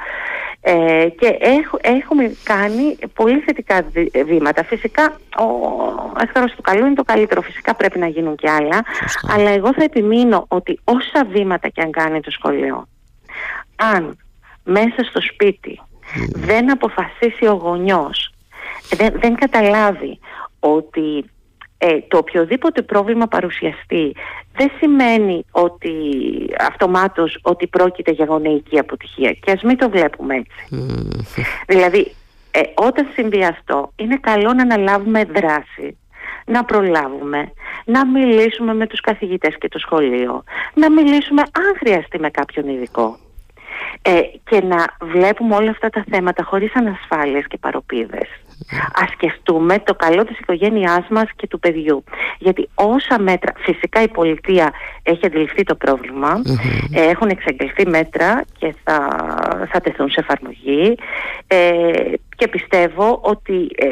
Ε, 0.64 1.08
και 1.18 1.38
έχουμε 1.82 2.36
κάνει 2.44 2.98
πολύ 3.14 3.40
θετικά 3.40 3.86
βήματα. 4.26 4.64
Φυσικά, 4.64 5.20
ο 5.38 5.48
εύθαρο 6.22 6.46
του 6.46 6.62
καλού 6.62 6.86
είναι 6.86 6.96
το 6.96 7.04
καλύτερο. 7.04 7.42
Φυσικά 7.42 7.76
πρέπει 7.76 8.00
να 8.00 8.08
γίνουν 8.08 8.36
και 8.36 8.50
άλλα. 8.50 8.84
Αλλά 9.36 9.50
εγώ 9.50 9.74
θα 9.74 9.84
επιμείνω 9.84 10.46
ότι 10.48 10.80
όσα 10.84 11.26
βήματα 11.26 11.68
και 11.68 11.82
αν 11.82 11.92
κάνει 11.92 12.20
το 12.20 12.32
σχολείο, 12.32 12.88
αν 13.76 14.18
μέσα 14.64 15.04
στο 15.04 15.22
σπίτι 15.22 15.82
δεν 16.32 16.72
αποφασίσει 16.72 17.46
ο 17.46 17.54
γονιός, 17.54 18.34
δεν, 18.90 19.14
δεν 19.20 19.36
καταλάβει 19.36 20.20
ότι 20.60 21.26
ε, 21.84 22.00
το 22.08 22.18
οποιοδήποτε 22.18 22.82
πρόβλημα 22.82 23.28
παρουσιαστεί 23.28 24.16
δεν 24.58 24.72
σημαίνει 24.80 25.46
ότι 25.52 25.94
αυτομάτως 26.60 27.40
ότι 27.42 27.68
πρόκειται 27.68 28.12
για 28.12 28.26
γονεϊκή 28.26 28.80
αποτυχία. 28.80 29.32
Και 29.32 29.52
ας 29.52 29.62
μην 29.62 29.78
το 29.78 29.90
βλέπουμε 29.90 30.36
έτσι. 30.36 31.46
δηλαδή 31.68 32.12
ε, 32.52 32.60
όταν 32.76 33.08
συμβεί 33.14 33.44
αυτό 33.44 33.92
είναι 33.96 34.18
καλό 34.18 34.54
να 34.54 34.62
αναλάβουμε 34.62 35.24
δράση 35.24 35.98
να 36.46 36.64
προλάβουμε, 36.64 37.52
να 37.86 38.08
μιλήσουμε 38.08 38.74
με 38.74 38.88
τους 38.88 39.00
καθηγητές 39.00 39.56
και 39.60 39.68
το 39.68 39.80
σχολείο, 39.80 40.44
να 40.74 40.92
μιλήσουμε 40.92 41.42
αν 41.42 41.76
χρειαστεί 41.78 42.20
με 42.20 42.30
κάποιον 42.30 42.68
ειδικό 42.68 43.18
ε, 44.02 44.22
και 44.50 44.62
να 44.64 44.86
βλέπουμε 45.02 45.56
όλα 45.56 45.70
αυτά 45.70 45.90
τα 45.90 46.04
θέματα 46.10 46.44
χωρίς 46.44 46.76
ανασφάλειες 46.76 47.48
και 47.48 47.58
παροπίδες. 47.58 48.28
Ας 48.94 49.10
σκεφτούμε 49.12 49.80
το 49.80 49.94
καλό 49.94 50.24
της 50.24 50.40
οικογένειάς 50.40 51.08
μας 51.10 51.26
και 51.36 51.48
του 51.48 51.60
παιδιού. 51.60 52.04
Γιατί 52.40 52.70
όσα 52.76 53.20
μέτρα, 53.20 53.54
φυσικά 53.58 54.02
η 54.02 54.08
πολιτεία 54.08 54.74
έχει 55.04 55.26
αντιληφθεί 55.26 55.64
το 55.64 55.76
προβλημα 55.76 56.42
ε, 56.94 57.02
έχουν 57.02 57.30
εξαγγελθεί 57.30 57.88
μέτρα 57.88 58.44
και 58.58 58.76
θα, 58.84 59.08
θα 59.72 59.80
τεθούν 59.80 60.10
σε 60.10 60.20
εφαρμογή 60.20 60.96
ε, 61.48 61.92
και 62.42 62.48
πιστεύω 62.48 63.20
ότι 63.22 63.68
ε, 63.76 63.88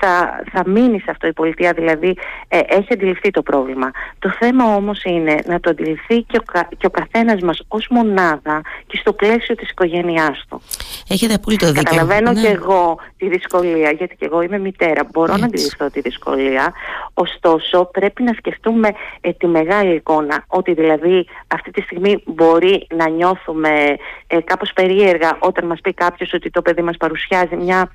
θα, 0.00 0.42
θα 0.52 0.62
μείνει 0.66 0.98
σε 0.98 1.10
αυτό 1.10 1.26
η 1.26 1.32
πολιτεία, 1.32 1.72
δηλαδή 1.72 2.16
ε, 2.48 2.58
έχει 2.66 2.86
αντιληφθεί 2.92 3.30
το 3.30 3.42
πρόβλημα. 3.42 3.90
Το 4.18 4.30
θέμα 4.38 4.74
όμως 4.74 5.02
είναι 5.04 5.38
να 5.46 5.60
το 5.60 5.70
αντιληφθεί 5.70 6.22
και 6.22 6.38
ο, 6.38 6.60
και 6.78 6.86
ο 6.86 6.90
καθένας 6.90 7.40
μας 7.40 7.62
ως 7.68 7.86
μονάδα 7.90 8.60
και 8.86 8.96
στο 8.96 9.12
πλαίσιο 9.12 9.54
της 9.54 9.70
οικογένειάς 9.70 10.44
του. 10.48 10.62
Έχετε 11.08 11.34
απόλυτο 11.34 11.66
δίκιο. 11.66 11.82
Καταλαβαίνω 11.82 12.32
ναι. 12.32 12.40
και 12.40 12.48
εγώ 12.48 12.98
τη 13.16 13.28
δυσκολία, 13.28 13.90
γιατί 13.90 14.16
και 14.16 14.24
εγώ 14.24 14.42
είμαι 14.42 14.58
μητέρα, 14.58 15.04
μπορώ 15.12 15.36
να 15.36 15.44
αντιληφθώ 15.44 15.90
τη 15.90 16.00
δυσκολία, 16.00 16.72
ωστόσο 17.14 17.84
πρέπει 17.92 18.22
να 18.22 18.32
σκεφτούμε 18.32 18.88
ε, 19.20 19.32
τη 19.32 19.46
μεγάλη 19.46 19.94
εικόνα, 19.94 20.44
ότι 20.46 20.74
δηλαδή 20.74 21.26
αυτή 21.48 21.70
τη 21.70 21.80
στιγμή 21.80 22.22
μπορεί 22.26 22.86
να 22.94 23.08
νιώθουμε 23.08 23.96
ε, 24.26 24.40
κάπως 24.40 24.72
περίεργα 24.72 25.36
όταν 25.38 25.66
μας 25.66 25.80
πει 25.80 25.92
κάποιος 25.92 26.32
ότι 26.32 26.50
το 26.50 26.62
παιδί 26.62 26.82
μας 26.82 26.96
παρουσιάζει 26.96 27.56
μια 27.56 27.89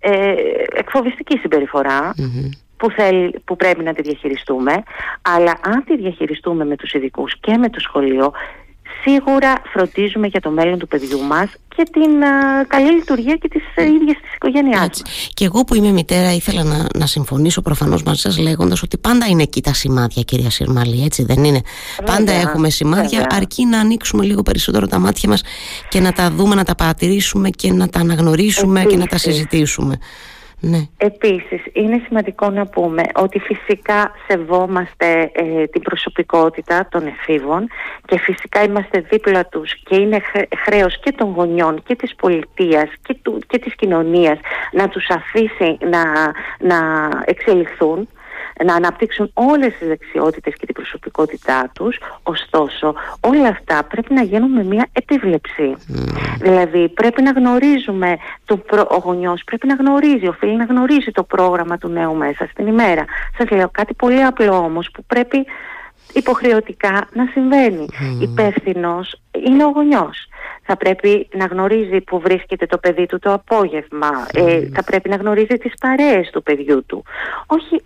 ε, 0.00 0.34
εκφοβιστική 0.74 1.40
που, 2.76 2.90
θέλει, 2.90 3.40
που 3.44 3.56
πρέπει 3.56 3.82
να 3.82 3.92
τη 3.92 4.02
διαχειριστούμε. 4.02 4.82
Αλλά 5.22 5.58
αν 5.62 5.84
τη 5.84 5.96
διαχειριστούμε 5.96 6.64
με 6.64 6.76
τους 6.76 6.92
ειδικούς 6.92 7.40
και 7.40 7.56
με 7.56 7.68
το 7.68 7.80
σχολείο 7.80 8.32
σίγουρα 9.02 9.62
φροντίζουμε 9.72 10.26
για 10.26 10.40
το 10.40 10.50
μέλλον 10.50 10.78
του 10.78 10.88
παιδιού 10.88 11.22
μας 11.22 11.50
και 11.76 11.82
την 11.92 12.10
καλή 12.66 12.92
λειτουργία 12.92 13.36
και 13.36 13.48
της 13.48 13.62
uh, 13.76 13.80
ίδιας 13.82 14.16
της 14.20 14.34
οικογένειάς 14.34 14.80
μας. 14.80 15.02
Και 15.34 15.44
εγώ 15.44 15.64
που 15.64 15.74
είμαι 15.74 15.90
μητέρα 15.90 16.32
ήθελα 16.32 16.62
να, 16.62 16.86
να 16.94 17.06
συμφωνήσω 17.06 17.62
προφανώς 17.62 18.02
μαζί 18.02 18.20
σας 18.20 18.38
λέγοντας 18.38 18.82
ότι 18.82 18.98
πάντα 18.98 19.26
είναι 19.26 19.42
εκεί 19.42 19.62
τα 19.62 19.74
σημάδια 19.74 20.22
κυρία 20.22 20.50
Συρμαλή, 20.50 21.04
έτσι 21.04 21.24
δεν 21.24 21.44
είναι. 21.44 21.60
πάντα 22.04 22.32
έχουμε 22.32 22.70
σημάδια 22.70 23.26
αρκεί 23.30 23.66
να 23.66 23.78
ανοίξουμε 23.78 24.24
λίγο 24.24 24.42
περισσότερο 24.42 24.86
τα 24.86 24.98
μάτια 24.98 25.28
μας 25.28 25.42
και 25.88 26.00
να 26.00 26.12
τα 26.12 26.30
δούμε, 26.30 26.54
να 26.54 26.64
τα 26.64 26.74
παρατηρήσουμε 26.74 27.50
και 27.50 27.72
να 27.72 27.88
τα 27.88 28.00
αναγνωρίσουμε 28.00 28.84
και 28.84 28.96
να 28.96 29.06
τα 29.06 29.18
συζητήσουμε. 29.18 29.98
Ναι. 30.60 30.78
Επίσης 30.96 31.62
είναι 31.72 32.02
σημαντικό 32.06 32.50
να 32.50 32.66
πούμε 32.66 33.02
ότι 33.14 33.38
φυσικά 33.38 34.12
σεβόμαστε 34.28 35.30
ε, 35.32 35.66
την 35.66 35.82
προσωπικότητα 35.82 36.88
των 36.90 37.06
εφήβων 37.06 37.68
και 38.04 38.18
φυσικά 38.18 38.62
είμαστε 38.62 39.00
δίπλα 39.10 39.46
τους 39.46 39.74
και 39.82 39.96
είναι 39.96 40.20
χρέος 40.64 41.00
και 41.00 41.12
των 41.12 41.32
γονιών 41.32 41.82
και 41.82 41.96
της 41.96 42.14
πολιτείας 42.14 42.90
και, 43.02 43.16
του, 43.22 43.38
και 43.46 43.58
της 43.58 43.74
κοινωνίας 43.74 44.38
να 44.72 44.88
τους 44.88 45.06
αφήσει 45.10 45.78
να, 45.90 46.02
να 46.58 47.08
εξελιχθούν 47.24 48.08
να 48.64 48.74
αναπτύξουν 48.74 49.30
όλες 49.34 49.74
τις 49.78 49.88
δεξιότητες 49.88 50.54
και 50.54 50.66
την 50.66 50.74
προσωπικότητά 50.74 51.70
τους 51.74 51.98
ωστόσο 52.22 52.94
όλα 53.20 53.48
αυτά 53.48 53.84
πρέπει 53.84 54.14
να 54.14 54.22
γίνουν 54.22 54.50
με 54.50 54.64
μια 54.64 54.86
επίβλεψη 54.92 55.76
δηλαδή 56.40 56.88
πρέπει 56.88 57.22
να 57.22 57.30
γνωρίζουμε 57.30 58.16
το 58.44 58.56
προ... 58.56 58.86
ο 58.90 58.96
γονιός 58.96 59.42
πρέπει 59.44 59.66
να 59.66 59.74
γνωρίζει 59.74 60.26
οφείλει 60.28 60.56
να 60.56 60.64
γνωρίζει 60.64 61.10
το 61.10 61.22
πρόγραμμα 61.22 61.78
του 61.78 61.88
νέου 61.88 62.14
μέσα 62.14 62.48
στην 62.52 62.66
ημέρα 62.66 63.04
σας 63.38 63.50
λέω 63.50 63.68
κάτι 63.72 63.94
πολύ 63.94 64.22
απλό 64.22 64.56
όμως 64.56 64.90
που 64.90 65.04
πρέπει 65.04 65.46
υποχρεωτικά 66.12 67.08
να 67.12 67.26
συμβαίνει. 67.32 67.86
Mm. 67.90 68.22
Υπεύθυνος 68.22 69.20
είναι 69.46 69.64
ο 69.64 69.68
γονιός. 69.68 70.28
Θα 70.62 70.76
πρέπει 70.76 71.28
να 71.34 71.44
γνωρίζει 71.44 72.00
που 72.00 72.20
βρίσκεται 72.20 72.66
το 72.66 72.78
παιδί 72.78 73.06
του 73.06 73.18
το 73.18 73.32
απόγευμα. 73.32 74.26
Ε, 74.32 74.68
θα 74.74 74.84
πρέπει 74.84 75.08
να 75.08 75.16
γνωρίζει 75.16 75.56
τις 75.58 75.72
παρέες 75.80 76.30
του 76.30 76.42
παιδιού 76.42 76.84
του. 76.86 77.04
Όχι 77.46 77.82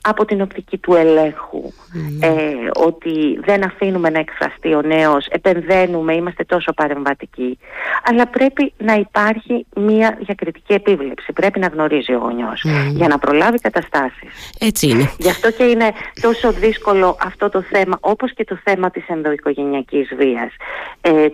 από 0.00 0.24
την 0.24 0.40
οπτική 0.40 0.78
του 0.78 0.94
ελέγχου 0.94 1.62
mm. 1.72 2.24
ε, 2.24 2.84
ότι 2.84 3.40
δεν 3.44 3.64
αφήνουμε 3.64 4.10
να 4.10 4.18
εκφραστεί 4.18 4.74
ο 4.74 4.82
νέος, 4.82 5.26
επενδύνουμε, 5.26 6.14
είμαστε 6.14 6.44
τόσο 6.44 6.72
παρεμβατικοί 6.72 7.58
αλλά 8.04 8.26
πρέπει 8.26 8.72
να 8.78 8.94
υπάρχει 8.94 9.66
μια 9.76 10.18
διακριτική 10.20 10.72
επίβλεψη 10.72 11.32
πρέπει 11.32 11.58
να 11.58 11.66
γνωρίζει 11.66 12.12
ο 12.12 12.18
γονιός 12.18 12.64
mm. 12.66 12.94
για 12.94 13.08
να 13.08 13.18
προλάβει 13.18 13.58
καταστάσεις 13.58 14.52
Έτσι 14.58 14.88
είναι 14.88 15.10
Γι' 15.18 15.30
αυτό 15.30 15.50
και 15.50 15.64
είναι 15.64 15.92
τόσο 16.20 16.52
δύσκολο 16.52 17.16
αυτό 17.22 17.48
το 17.48 17.62
θέμα 17.62 17.98
όπως 18.00 18.34
και 18.34 18.44
το 18.44 18.58
θέμα 18.64 18.90
της 18.90 19.08
ενδοοικογενειακής 19.08 20.08
βίας 20.16 20.52
ε, 21.00 21.26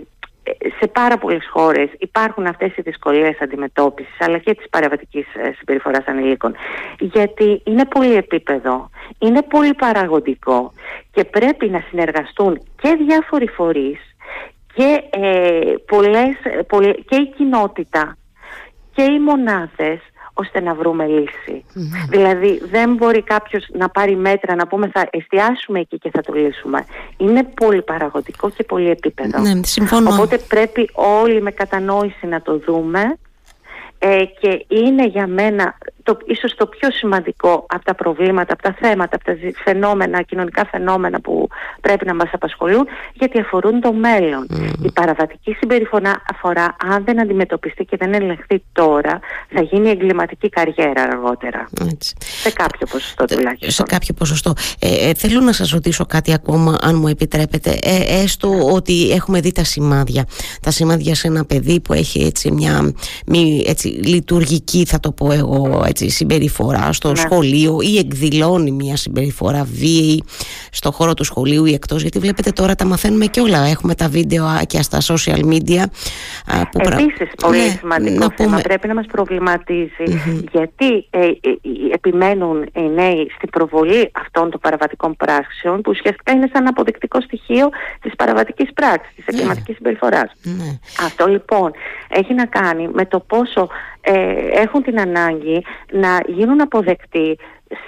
σε 0.81 0.87
πάρα 0.87 1.19
πολλές 1.19 1.49
χώρες 1.51 1.89
υπάρχουν 1.99 2.47
αυτές 2.47 2.77
οι 2.77 2.83
δυσκολίες 2.83 3.41
αντιμετώπισης 3.41 4.17
αλλά 4.19 4.39
και 4.39 4.55
της 4.55 4.69
παραβατικής 4.71 5.27
ε, 5.35 5.53
συμπεριφοράς 5.57 6.07
ανηλίκων. 6.07 6.55
Γιατί 6.99 7.63
είναι 7.65 7.85
πολύ 7.85 8.15
επίπεδο, 8.15 8.91
είναι 9.19 9.43
πολύ 9.43 9.75
παραγωγικό 9.75 10.73
και 11.13 11.25
πρέπει 11.25 11.69
να 11.69 11.85
συνεργαστούν 11.89 12.63
και 12.81 12.97
διάφοροι 13.07 13.49
φορείς 13.49 14.01
και, 14.75 15.03
ε, 15.11 15.75
πολλές, 15.87 16.37
και 17.07 17.17
η 17.17 17.33
κοινότητα 17.37 18.17
και 18.95 19.03
οι 19.03 19.21
μονάδες 19.21 20.01
ώστε 20.35 20.61
να 20.61 20.75
βρούμε 20.75 21.05
Δηλαδή 22.09 22.63
δεν 22.71 22.95
μπορεί 22.95 23.23
κάποιος 23.23 23.67
να 23.73 23.89
πάρει 23.89 24.17
μέτρα 24.17 24.55
να 24.55 24.67
πούμε 24.67 24.91
θα 24.93 25.09
εστιάσουμε 25.11 25.81
εκεί 25.81 25.99
και 25.99 26.11
θα 26.11 26.21
το 26.21 26.33
λύσουμε. 26.33 26.85
Είναι 27.17 27.43
πολύ 27.43 27.83
παραγωγικό 27.83 28.51
και 28.51 28.65
πολύ 28.65 28.91
επίπεδο. 28.91 29.41
Ναι, 29.41 29.61
συμφωνώ. 29.63 30.11
Οπότε 30.13 30.39
πρέπει 30.39 30.91
όλοι 30.93 31.43
με 31.43 31.51
κατανόηση 31.51 32.27
να 32.27 32.43
το 32.43 32.59
δούμε 32.59 33.19
ε, 33.99 34.25
και 34.41 34.65
είναι 34.69 35.07
για 35.07 35.27
μένα 35.27 35.79
το, 36.05 36.17
ίσως 36.25 36.55
το 36.55 36.67
πιο 36.67 36.91
σημαντικό 36.91 37.67
από 37.69 37.85
τα 37.85 37.95
προβλήματα, 37.95 38.53
από 38.53 38.63
τα 38.63 38.77
θέματα, 38.81 39.17
από 39.17 39.25
τα 39.25 39.37
φαινόμενα, 39.65 40.23
κοινωνικά 40.23 40.67
φαινόμενα 40.67 41.21
που 41.21 41.49
πρέπει 41.81 42.07
να 42.07 42.15
μας 42.15 42.29
απασχολούν 42.33 42.87
γιατί 43.13 43.41
αφορούν 43.41 43.81
το 43.81 43.93
μέλλον. 43.93 44.47
Η 44.83 44.91
παραβατική 44.93 45.53
συμπεριφορά 45.53 46.23
αφορά 46.31 46.77
αν 46.95 47.05
δεν 47.05 47.21
αντιμετωπιστεί 47.21 47.85
και 47.85 47.97
δεν 47.97 48.15
ελεγχθεί 48.15 48.63
τώρα 48.73 49.21
θα 49.49 49.63
γίνει 49.63 49.91
εγκληματική 49.91 50.49
καριέρα 50.49 51.03
αργότερα. 51.03 51.69
Έτσι. 51.91 52.15
Σε 52.19 52.51
κάποιο 52.51 52.87
ποσοστό 52.91 53.25
τουλάχιστον. 53.25 53.71
Σε 53.71 53.83
κάποιο 53.83 54.15
ποσοστό. 54.15 54.53
Ε, 54.79 55.09
ε, 55.09 55.15
θέλω 55.15 55.41
να 55.41 55.53
σας 55.53 55.71
ρωτήσω 55.71 56.07
κάτι 56.07 56.33
ακόμα 56.33 56.79
αν 56.81 56.97
μου 56.97 57.09
επιτρέπετε. 57.09 57.79
Ε, 57.83 58.23
έστω 58.23 58.73
ότι 58.73 59.11
έχουμε 59.11 59.41
δει 59.41 59.53
τα 59.53 59.65
σημάδια. 59.65 60.27
Τα 60.61 60.71
σημάδια 60.71 61.15
σε 61.15 61.27
ένα 61.27 61.45
παιδί 61.45 61.81
που 61.81 61.93
έχει 61.93 62.23
έτσι 62.23 62.51
μια 62.51 62.93
μη, 63.27 63.65
έτσι, 63.67 63.89
λειτουργική 63.89 64.85
θα 64.85 65.01
το 65.01 65.13
πω 65.13 65.33
εγώ 65.33 65.83
έτσι, 65.95 66.11
συμπεριφορά 66.11 66.93
στο 66.93 67.09
ναι. 67.09 67.17
σχολείο 67.17 67.79
ή 67.81 67.99
εκδηλώνει 67.99 68.71
μια 68.71 68.97
συμπεριφορά 68.97 69.65
βίαιη 69.65 70.25
στο 70.71 70.93
χώρο 70.93 71.15
του 71.15 71.25
σχολείου 71.25 71.65
ή 71.65 71.73
εκτός 71.73 72.03
γιατί 72.03 72.19
βλέπετε 72.19 72.51
τώρα 72.51 72.75
τα 72.75 72.85
μαθαίνουμε 72.85 73.27
και 73.27 73.41
όλα 73.41 73.59
έχουμε 73.67 73.95
τα 73.95 74.09
βίντεο 74.09 74.45
και 74.67 74.83
στα 74.83 74.99
social 75.01 75.41
media 75.53 75.83
που 76.71 76.81
Επίσης 76.81 77.31
πολύ 77.43 77.59
ναι, 77.59 77.77
σημαντικό 77.79 78.19
να 78.19 78.35
θέμα 78.37 78.59
πρέπει 78.59 78.89
να 78.89 78.95
μας 78.95 79.07
προβληματιζει 79.07 80.05
γιατί 80.53 81.07
ε, 81.11 81.19
ε, 81.21 81.33
επιμένουν 81.93 82.63
οι 82.75 82.89
νέοι 82.95 83.31
στην 83.37 83.51
προβολή 83.51 84.11
αυτών 84.13 84.51
των 84.51 84.61
παραβατικών 84.61 85.17
πράξεων 85.17 85.81
που 85.81 85.91
ουσιαστικά 85.91 86.33
είναι 86.33 86.49
σαν 86.53 86.67
αποδεικτικό 86.67 87.21
στοιχείο 87.21 87.69
της 88.01 88.15
παραβατικής 88.17 88.73
πράξης, 88.73 89.15
της 89.15 89.27
εγκληματικής 89.27 89.75
συμπεριφοράς. 89.75 90.33
Ναι. 90.43 90.79
Αυτό 91.07 91.27
λοιπόν 91.27 91.73
έχει 92.09 92.35
να 92.35 92.47
κάνει 92.47 92.89
με 92.93 93.07
το 93.07 93.21
πόσο 93.21 93.69
ε, 94.07 94.61
έχουν 94.61 94.83
την 94.83 95.01
ανάγκη 95.01 95.65
να 95.93 96.21
γίνουν 96.27 96.61
αποδεκτοί 96.61 97.39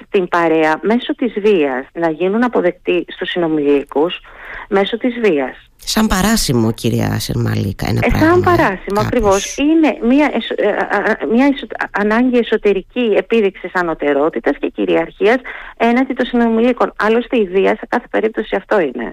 στην 0.04 0.28
παρέα 0.28 0.78
μέσω 0.82 1.14
της 1.14 1.32
βίας, 1.40 1.86
να 1.92 2.10
γίνουν 2.10 2.44
αποδεκτοί 2.44 3.04
στους 3.08 3.30
συνομιλίκους 3.30 4.20
μέσω 4.68 4.96
της 4.96 5.14
βίας. 5.20 5.56
Σαν 5.88 6.06
παράσημο, 6.06 6.72
κυρία 6.72 7.18
Σερμαλίκα, 7.18 7.88
ένα 7.88 8.00
ε, 8.02 8.08
πράγμα. 8.08 8.28
Σαν 8.28 8.42
παράσημο, 8.42 9.00
ακριβώς. 9.00 9.56
Είναι 9.56 9.98
μια, 10.02 10.30
ε, 10.56 11.26
μια 11.32 11.54
ανάγκη 11.90 12.38
εσωτερική 12.38 13.14
επίδειξης 13.16 13.70
ανωτερότητας 13.74 14.56
και 14.60 14.72
κυριαρχίας 14.74 15.36
έναντι 15.76 16.12
των 16.12 16.26
συνομιλίκων. 16.26 16.92
Άλλωστε, 16.96 17.36
η 17.36 17.44
βία 17.44 17.68
σε 17.68 17.86
κάθε 17.88 18.06
περίπτωση 18.10 18.56
αυτό 18.56 18.80
είναι. 18.80 19.12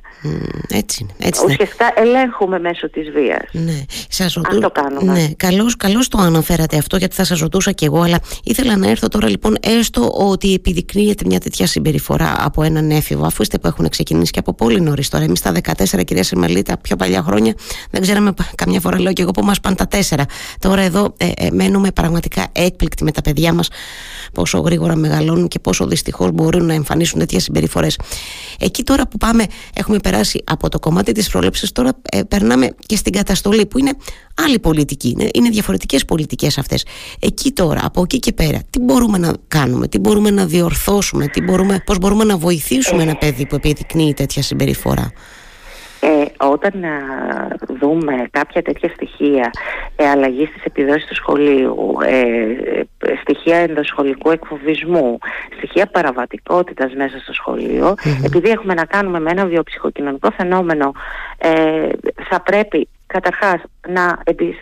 έτσι 0.70 0.98
είναι. 1.02 1.28
Έτσι 1.28 1.46
Ουσιαστικά 1.46 1.94
ελέγχουμε 1.96 2.60
μέσω 2.60 2.90
της 2.90 3.10
βίας. 3.10 3.50
Ναι, 3.52 3.82
σας 4.10 4.34
ρωτού... 4.34 4.56
Αυτό 4.56 4.70
κάνουμε. 4.70 5.12
Ναι, 5.12 5.28
καλώς, 5.38 5.78
καλώς 5.78 6.08
το 6.08 6.18
αναφέρατε 6.18 6.78
αυτό, 6.78 6.98
γιατί 6.98 7.16
θα 7.16 7.24
σας 7.24 7.40
ρωτούσα 7.40 7.72
κι 7.72 7.86
εγώ, 7.86 8.02
αλλά 8.02 8.20
ήθελα 8.44 8.78
να 8.78 8.90
έρθω 8.90 9.08
τώρα 9.08 9.30
λοιπόν, 9.30 9.58
έστω 9.62 10.12
ότι 10.14 10.54
επιδεικνύεται 10.54 11.24
μια 11.28 11.40
τέτοια 11.40 11.68
συμπεριφορά 11.68 12.36
από 12.40 12.64
έναν 12.64 12.92
έφηβο, 12.92 13.26
αφού 13.26 13.42
είστε 13.42 13.58
που 13.58 13.68
έχουν 13.68 13.90
ξεκινήσει 13.90 14.32
και 14.32 14.40
από 14.40 14.54
πολύ 14.54 14.82
νωρίς 14.82 15.10
τώρα. 15.10 15.24
Εμεί 15.34 15.62
τα 15.62 15.74
14, 16.00 16.04
κυρία 16.04 16.24
Σερμαλίκα, 16.24 16.62
τα 16.62 16.78
πιο 16.78 16.96
παλιά 16.96 17.22
χρόνια. 17.22 17.54
Δεν 17.90 18.02
ξέραμε 18.02 18.34
καμιά 18.56 18.80
φορά 18.80 19.00
λέω 19.00 19.14
και 19.14 19.22
εγώ 19.22 19.32
που 19.32 19.44
μας 19.44 19.60
πάνε 19.60 19.76
τα 19.76 19.88
τέσσερα. 19.88 20.26
Τώρα 20.60 20.82
εδώ 20.82 21.14
ε, 21.18 21.32
ε, 21.36 21.52
μένουμε 21.52 21.92
πραγματικά 21.92 22.48
έκπληκτοι 22.52 23.04
με 23.04 23.12
τα 23.12 23.22
παιδιά 23.22 23.54
μας 23.54 23.68
πόσο 24.34 24.60
γρήγορα 24.60 24.96
μεγαλώνουν 24.96 25.48
και 25.48 25.60
πόσο 25.60 25.88
δυστυχώς 25.88 26.32
μπορούν 26.32 26.66
να 26.66 26.74
εμφανίσουν 26.74 27.20
τέτοιες 27.20 27.44
συμπεριφορές. 27.44 28.00
Εκεί 28.60 28.84
τώρα 28.84 29.08
που 29.08 29.18
πάμε 29.18 29.46
έχουμε 29.74 30.00
περάσει 30.00 30.44
από 30.44 30.70
το 30.70 30.80
κομμάτι 30.80 31.12
της 31.12 31.30
πρόληψης 31.30 31.72
τώρα 31.72 31.92
ε, 32.12 32.24
περνάμε 32.24 32.76
και 32.86 32.96
στην 32.96 33.14
καταστολή 33.14 33.66
που 33.66 33.80
είναι 33.80 33.92
άλλη 34.46 34.60
πολιτική 34.60 35.10
είναι, 35.10 35.30
είναι 35.34 35.50
διαφορετικές 35.50 36.06
πολιτικές 36.06 36.58
αυτές. 36.58 36.86
Εκεί 37.20 37.52
τώρα 37.52 37.80
από 37.84 38.02
εκεί 38.02 38.20
και 38.20 38.34
πέρα 38.34 38.60
τι 38.70 38.80
μπορούμε 38.80 39.18
να 39.18 39.34
κάνουμε 39.48 39.88
τι 39.88 40.00
μπορούμε 40.00 40.30
να 40.30 40.46
διορθώσουμε 40.46 41.28
τι 41.28 41.42
μπορούμε, 41.42 41.82
πώς 41.86 42.00
μπορούμε 42.00 42.24
να 42.24 42.38
βοηθήσουμε 42.38 43.04
ένα 43.04 43.16
παιδί 43.16 43.46
που 43.46 43.56
επιδεικνύει 43.56 44.14
τέτοια 44.14 44.42
συμπεριφορά; 44.42 45.12
Ε, 46.00 46.46
όταν 46.46 46.84
α, 46.84 46.90
δούμε 47.80 48.28
κάποια 48.32 48.62
τέτοια 48.62 48.90
στοιχεία 48.90 49.52
ε, 49.96 50.10
αλλαγής 50.10 50.50
στις 50.50 50.64
επιδόσεις 50.64 51.06
του 51.06 51.16
σχολείου, 51.16 51.98
ε, 52.06 52.20
ε, 53.10 53.16
στοιχεία 53.22 53.58
ενδοσχολικού 53.58 54.32
εκφοβισμού, 54.32 55.18
στοιχεία 55.58 55.86
παραβατικότητας 55.86 56.94
μέσα 56.94 57.20
στο 57.20 57.34
σχολειο 57.34 57.96
επειδή 58.24 58.50
έχουμε 58.50 58.74
να 58.74 58.86
κάνουμε 58.86 59.20
με 59.20 59.32
ένα 59.32 59.46
βιοψυχοκοινωνικό 59.46 60.32
φαινόμενο, 60.32 60.92
ε, 61.38 61.90
θα 62.30 62.42
πρέπει 62.42 62.88
καταρχάς 63.14 63.62
να, 63.88 64.06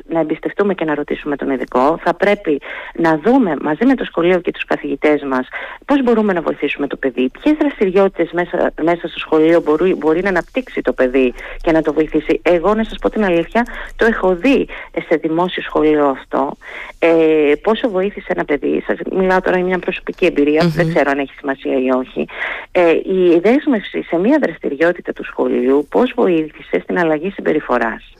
να 0.07 0.19
εμπιστευτούμε 0.19 0.73
και 0.73 0.85
να 0.85 0.95
ρωτήσουμε 0.95 1.35
τον 1.35 1.49
ειδικό. 1.49 1.99
Θα 2.03 2.13
πρέπει 2.13 2.61
να 2.93 3.11
δούμε 3.23 3.55
μαζί 3.61 3.85
με 3.85 3.95
το 3.95 4.03
σχολείο 4.03 4.39
και 4.39 4.51
τους 4.51 4.65
καθηγητές 4.65 5.23
μας 5.23 5.47
πώς 5.85 6.03
μπορούμε 6.03 6.33
να 6.33 6.41
βοηθήσουμε 6.41 6.87
το 6.87 6.95
παιδί, 6.95 7.29
ποιες 7.41 7.55
δραστηριότητες 7.59 8.31
μέσα, 8.31 8.71
μέσα 8.81 9.07
στο 9.07 9.19
σχολείο 9.19 9.61
μπορεί, 9.61 9.93
μπορεί 9.95 10.21
να 10.21 10.29
αναπτύξει 10.29 10.81
το 10.81 10.93
παιδί 10.93 11.33
και 11.61 11.71
να 11.71 11.81
το 11.81 11.93
βοηθήσει. 11.93 12.39
Εγώ 12.43 12.73
να 12.73 12.83
σας 12.83 12.97
πω 13.01 13.09
την 13.09 13.23
αλήθεια, 13.23 13.65
το 13.95 14.05
έχω 14.05 14.35
δει 14.35 14.67
σε 15.07 15.15
δημόσιο 15.15 15.61
σχολείο 15.63 16.05
αυτό, 16.05 16.57
ε, 16.99 17.53
πόσο 17.61 17.89
βοήθησε 17.89 18.27
ένα 18.35 18.45
παιδί, 18.45 18.83
σας 18.87 18.97
μιλάω 19.11 19.41
τώρα 19.41 19.57
για 19.57 19.65
μια 19.65 19.79
προσωπική 19.79 20.25
δεν 20.59 20.89
ξέρω 20.89 21.11
αν 21.11 21.19
έχει 21.19 21.33
σημασία 21.39 21.79
ή 21.79 21.89
όχι, 21.89 22.27
ε, 22.71 22.89
η 22.91 23.39
δέσμευση 23.39 24.03
σε 24.03 24.17
μια 24.17 24.39
δραστηριότητα 24.41 25.13
του 25.13 25.25
σχολείου 25.25 25.87
πώς 25.89 26.13
βοήθησε 26.15 26.79
στην 26.83 26.99
αλλαγή 26.99 27.29
συμπεριφοράς. 27.29 28.13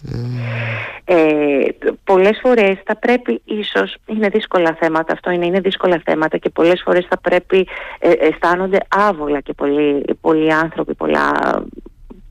Ε, 1.05 1.65
πολλές 2.03 2.39
φορές 2.41 2.77
θα 2.85 2.95
πρέπει 2.95 3.41
ίσως, 3.45 3.95
είναι 4.05 4.29
δύσκολα 4.29 4.77
θέματα, 4.79 5.13
αυτό 5.13 5.31
είναι, 5.31 5.45
είναι 5.45 5.59
δύσκολα 5.59 6.01
θέματα 6.05 6.37
και 6.37 6.49
πολλές 6.49 6.81
φορές 6.85 7.05
θα 7.09 7.19
πρέπει, 7.19 7.67
ε, 7.99 8.11
αισθάνονται 8.11 8.77
άβολα 8.89 9.39
και 9.39 9.53
πολλοί, 9.53 10.03
πολλοί 10.21 10.53
άνθρωποι, 10.53 10.93
πολλά, 10.93 11.31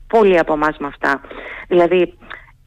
πολλοί 0.07 0.39
από 0.39 0.53
εμάς 0.53 0.77
με 0.77 0.87
αυτά. 0.87 1.21
Δηλαδή 1.67 2.13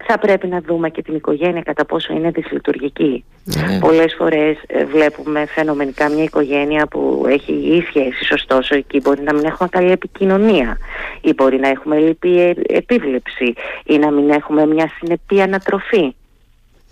θα 0.06 0.18
πρέπει 0.18 0.46
να 0.46 0.60
δούμε 0.60 0.90
και 0.90 1.02
την 1.02 1.14
οικογένεια 1.14 1.62
κατά 1.62 1.84
πόσο 1.84 2.12
είναι 2.12 2.30
δυσλειτουργική. 2.30 3.24
Mm. 3.46 3.58
Πολλές 3.80 4.14
φορές 4.18 4.56
ε, 4.66 4.84
βλέπουμε 4.84 5.46
φαινομενικά 5.46 6.08
μια 6.08 6.22
οικογένεια 6.22 6.86
που 6.86 7.24
έχει 7.28 7.52
υγιή 7.52 7.82
σχέσεις, 7.82 8.30
ωστόσο 8.30 8.74
εκεί 8.74 9.00
μπορεί 9.00 9.22
να 9.22 9.34
μην 9.34 9.44
έχουμε 9.44 9.68
καλή 9.68 9.90
επικοινωνία 9.90 10.78
ή 11.20 11.32
μπορεί 11.32 11.58
να 11.58 11.68
έχουμε 11.68 11.98
λυπή 11.98 12.40
ε, 12.40 12.54
επίβλεψη 12.66 13.54
ή 13.84 13.98
να 13.98 14.10
μην 14.10 14.30
έχουμε 14.30 14.66
μια 14.66 14.90
συνεπή 14.98 15.40
ανατροφή. 15.40 16.14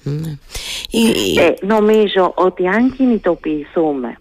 Ναι. 0.03 0.39
Ε, 1.43 1.55
νομίζω 1.61 2.33
ότι 2.35 2.67
αν 2.67 2.95
κινητοποιηθούμε 2.97 4.17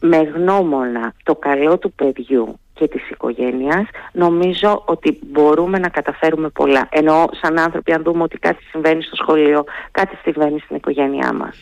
με 0.00 0.16
γνώμονα 0.16 1.14
το 1.22 1.34
καλό 1.34 1.78
του 1.78 1.92
παιδιού 1.92 2.58
και 2.74 2.88
της 2.88 3.10
οικογένειας. 3.10 3.86
Νομίζω 4.12 4.82
ότι 4.84 5.18
μπορούμε 5.26 5.78
να 5.78 5.88
καταφέρουμε 5.88 6.48
πολλά. 6.48 6.88
Ενώ 6.90 7.28
σαν 7.42 7.58
άνθρωποι 7.58 7.92
αν 7.92 8.02
δούμε 8.02 8.22
ότι 8.22 8.38
κάτι 8.38 8.62
συμβαίνει 8.70 9.02
στο 9.02 9.16
σχολείο 9.16 9.64
κάτι 9.90 10.16
συμβαίνει 10.22 10.58
στην 10.58 10.76
οικογένειά 10.76 11.32
μας. 11.32 11.56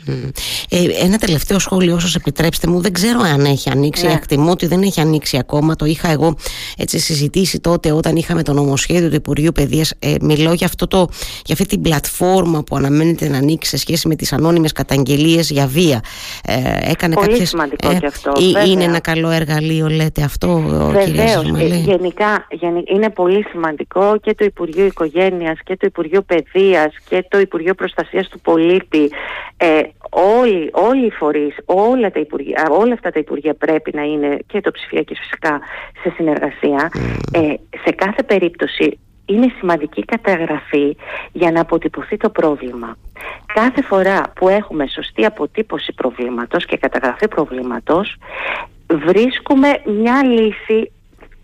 Ε, 0.70 1.04
Ένα 1.04 1.18
τελευταίο 1.18 1.58
σχόλιο 1.58 1.94
όσο 1.94 2.18
επιτρέψτε 2.20 2.66
μου. 2.66 2.80
Δεν 2.80 2.92
ξέρω 2.92 3.20
αν 3.20 3.44
έχει 3.44 3.70
ανοίξει. 3.70 4.06
Ναι. 4.06 4.12
εκτιμώ 4.12 4.50
ότι 4.50 4.66
δεν 4.66 4.82
έχει 4.82 5.00
ανοίξει 5.00 5.38
ακόμα. 5.38 5.76
Το 5.76 5.84
είχα 5.84 6.10
εγώ 6.10 6.36
έτσι 6.76 6.98
συζητήσει 6.98 7.60
τότε 7.60 7.92
όταν 7.92 8.16
είχαμε 8.16 8.42
το 8.42 8.52
νομοσχέδιο 8.52 9.08
του 9.08 9.14
Υπουργείου 9.14 9.52
Παιδείας. 9.52 9.94
Ε, 9.98 10.14
μιλώ 10.20 10.52
για, 10.52 10.66
αυτό 10.66 10.86
το, 10.86 11.08
για 11.44 11.54
αυτή 11.54 11.66
την 11.66 11.82
πλατφόρμα 11.82 12.62
που 12.62 12.76
αναμένεται 12.76 13.28
να 13.28 13.36
ανοίξει 13.36 13.70
σε 13.70 13.76
σχέση 13.76 14.08
με 14.08 14.14
τις 14.14 14.32
ανώνυμες 14.32 14.72
καταγγελίες 14.72 15.50
για 15.50 15.66
βία. 15.66 16.00
Ε, 16.44 16.90
έκανε 16.90 17.14
Πολύ 17.14 17.28
κάποιες, 17.28 17.48
σημαντικό 17.48 17.90
ε, 17.90 17.94
και 17.94 18.06
αυτό 18.06 18.32
είναι 18.66 18.84
ένα 18.84 19.00
καλό 19.00 19.30
εργαλείο 19.30 19.88
λέτε 19.88 20.22
αυτό 20.22 20.62
Βεβαίως. 21.04 21.60
Ε, 21.60 21.66
γενικά 21.66 22.46
είναι 22.84 23.10
πολύ 23.10 23.44
σημαντικό 23.50 24.18
και 24.22 24.34
το 24.34 24.44
Υπουργείο 24.44 24.84
Οικογένειας 24.84 25.58
και 25.64 25.76
το 25.76 25.86
Υπουργείο 25.86 26.22
Παιδείας 26.22 26.94
και 27.08 27.24
το 27.28 27.38
Υπουργείο 27.38 27.74
Προστασίας 27.74 28.28
του 28.28 28.40
Πολίτη 28.40 29.10
ε, 29.56 29.80
όλοι, 30.10 30.70
όλοι 30.72 31.06
οι 31.06 31.10
φορείς, 31.10 31.56
όλα, 31.64 32.10
τα 32.10 32.20
υπουργεία, 32.20 32.68
όλα 32.70 32.92
αυτά 32.92 33.10
τα 33.10 33.18
Υπουργεία 33.18 33.54
πρέπει 33.54 33.90
να 33.94 34.02
είναι 34.02 34.38
και 34.46 34.60
το 34.60 34.70
ψηφιακή 34.70 35.14
φυσικά 35.14 35.60
σε 36.02 36.12
συνεργασία. 36.16 36.90
Ε, 37.32 37.54
σε 37.84 37.92
κάθε 37.94 38.22
περίπτωση 38.22 38.98
είναι 39.26 39.52
σημαντική 39.58 40.04
καταγραφή 40.04 40.96
για 41.32 41.50
να 41.50 41.60
αποτυπωθεί 41.60 42.16
το 42.16 42.30
πρόβλημα. 42.30 42.96
Κάθε 43.54 43.82
φορά 43.82 44.22
που 44.34 44.48
έχουμε 44.48 44.86
σωστή 44.86 45.24
αποτύπωση 45.24 45.92
προβλήματος 45.92 46.66
και 46.66 46.76
καταγραφή 46.76 47.28
προβλήματος 47.28 48.16
βρίσκουμε 49.06 49.82
μια 49.84 50.24
λύση, 50.24 50.92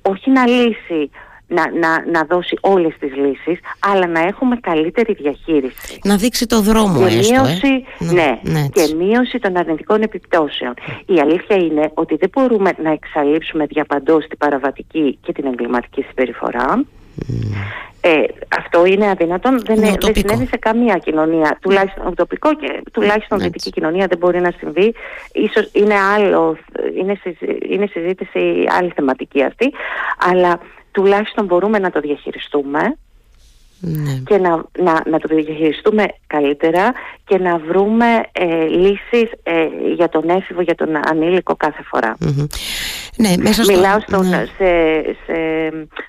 όχι 0.02 0.30
να 0.30 0.46
λύσει 0.46 1.11
να, 1.48 1.70
να, 1.70 2.04
να 2.11 2.24
δώσει 2.24 2.58
όλες 2.61 2.94
τις 2.98 3.16
λύσεις 3.16 3.61
αλλά 3.78 4.06
να 4.06 4.20
έχουμε 4.20 4.56
καλύτερη 4.56 5.12
διαχείριση. 5.12 5.98
Να 6.04 6.16
δείξει 6.16 6.46
το 6.46 6.61
δρόμο 6.61 6.98
και 6.98 7.18
έστω, 7.18 7.42
μείωση, 7.42 7.84
ε; 7.98 8.12
ναι, 8.12 8.40
ναι 8.42 8.68
και 8.72 8.94
μείωση 8.94 9.38
των 9.38 9.56
αρνητικών 9.56 10.02
επιπτώσεων. 10.02 10.74
Η 11.06 11.20
αλήθεια 11.20 11.56
είναι 11.56 11.90
ότι 11.94 12.16
δεν 12.16 12.28
μπορούμε 12.32 12.72
να 12.82 12.90
εξαλείψουμε 12.90 13.66
διαπαντός 13.66 14.26
την 14.26 14.38
παραβατική 14.38 15.18
και 15.22 15.32
την 15.32 15.46
εγκληματική 15.46 16.02
συμπεριφορά. 16.02 16.84
Ε, 18.00 18.22
αυτό 18.59 18.85
είναι 18.85 19.11
αδύνατον, 19.11 19.61
δεν, 19.64 19.76
είναι, 19.76 19.94
δεν 20.00 20.14
συνέβη 20.14 20.46
σε 20.46 20.57
καμία 20.57 20.98
κοινωνία, 20.98 21.59
τουλάχιστον 21.61 22.14
τοπικό 22.14 22.54
και 22.54 22.83
τουλάχιστον 22.92 23.38
δυτική 23.38 23.70
κοινωνία 23.70 24.07
δεν 24.07 24.18
μπορεί 24.18 24.40
να 24.40 24.52
συμβεί. 24.59 24.94
Ίσως 25.33 25.70
είναι 25.72 25.94
άλλο, 25.94 26.57
είναι, 26.96 27.20
είναι 27.68 27.87
συζήτηση 27.87 28.64
άλλη 28.78 28.92
θεματική 28.94 29.42
αυτή, 29.42 29.72
αλλά 30.31 30.61
τουλάχιστον 30.90 31.44
μπορούμε 31.44 31.78
να 31.78 31.90
το 31.90 32.00
διαχειριστούμε 32.00 32.96
ναι. 33.80 34.22
και 34.26 34.38
να, 34.38 34.64
να, 34.78 35.02
να 35.10 35.18
το 35.18 35.34
διαχειριστούμε 35.34 36.06
καλύτερα 36.26 36.92
και 37.24 37.38
να 37.38 37.58
βρούμε 37.58 38.06
ε, 38.32 38.66
λύσεις 38.66 39.30
ε, 39.42 39.66
για 39.94 40.08
τον 40.08 40.28
έφηβο, 40.28 40.60
για 40.60 40.74
τον 40.74 40.88
ανήλικο 41.10 41.56
κάθε 41.56 41.82
Ναι, 43.16 43.32
μέσα 43.38 43.64
στο... 43.64 43.72
Μιλάω 43.72 44.00
στον, 44.00 44.28
ναι. 44.28 44.44
σε, 44.56 45.02
σε 45.26 45.36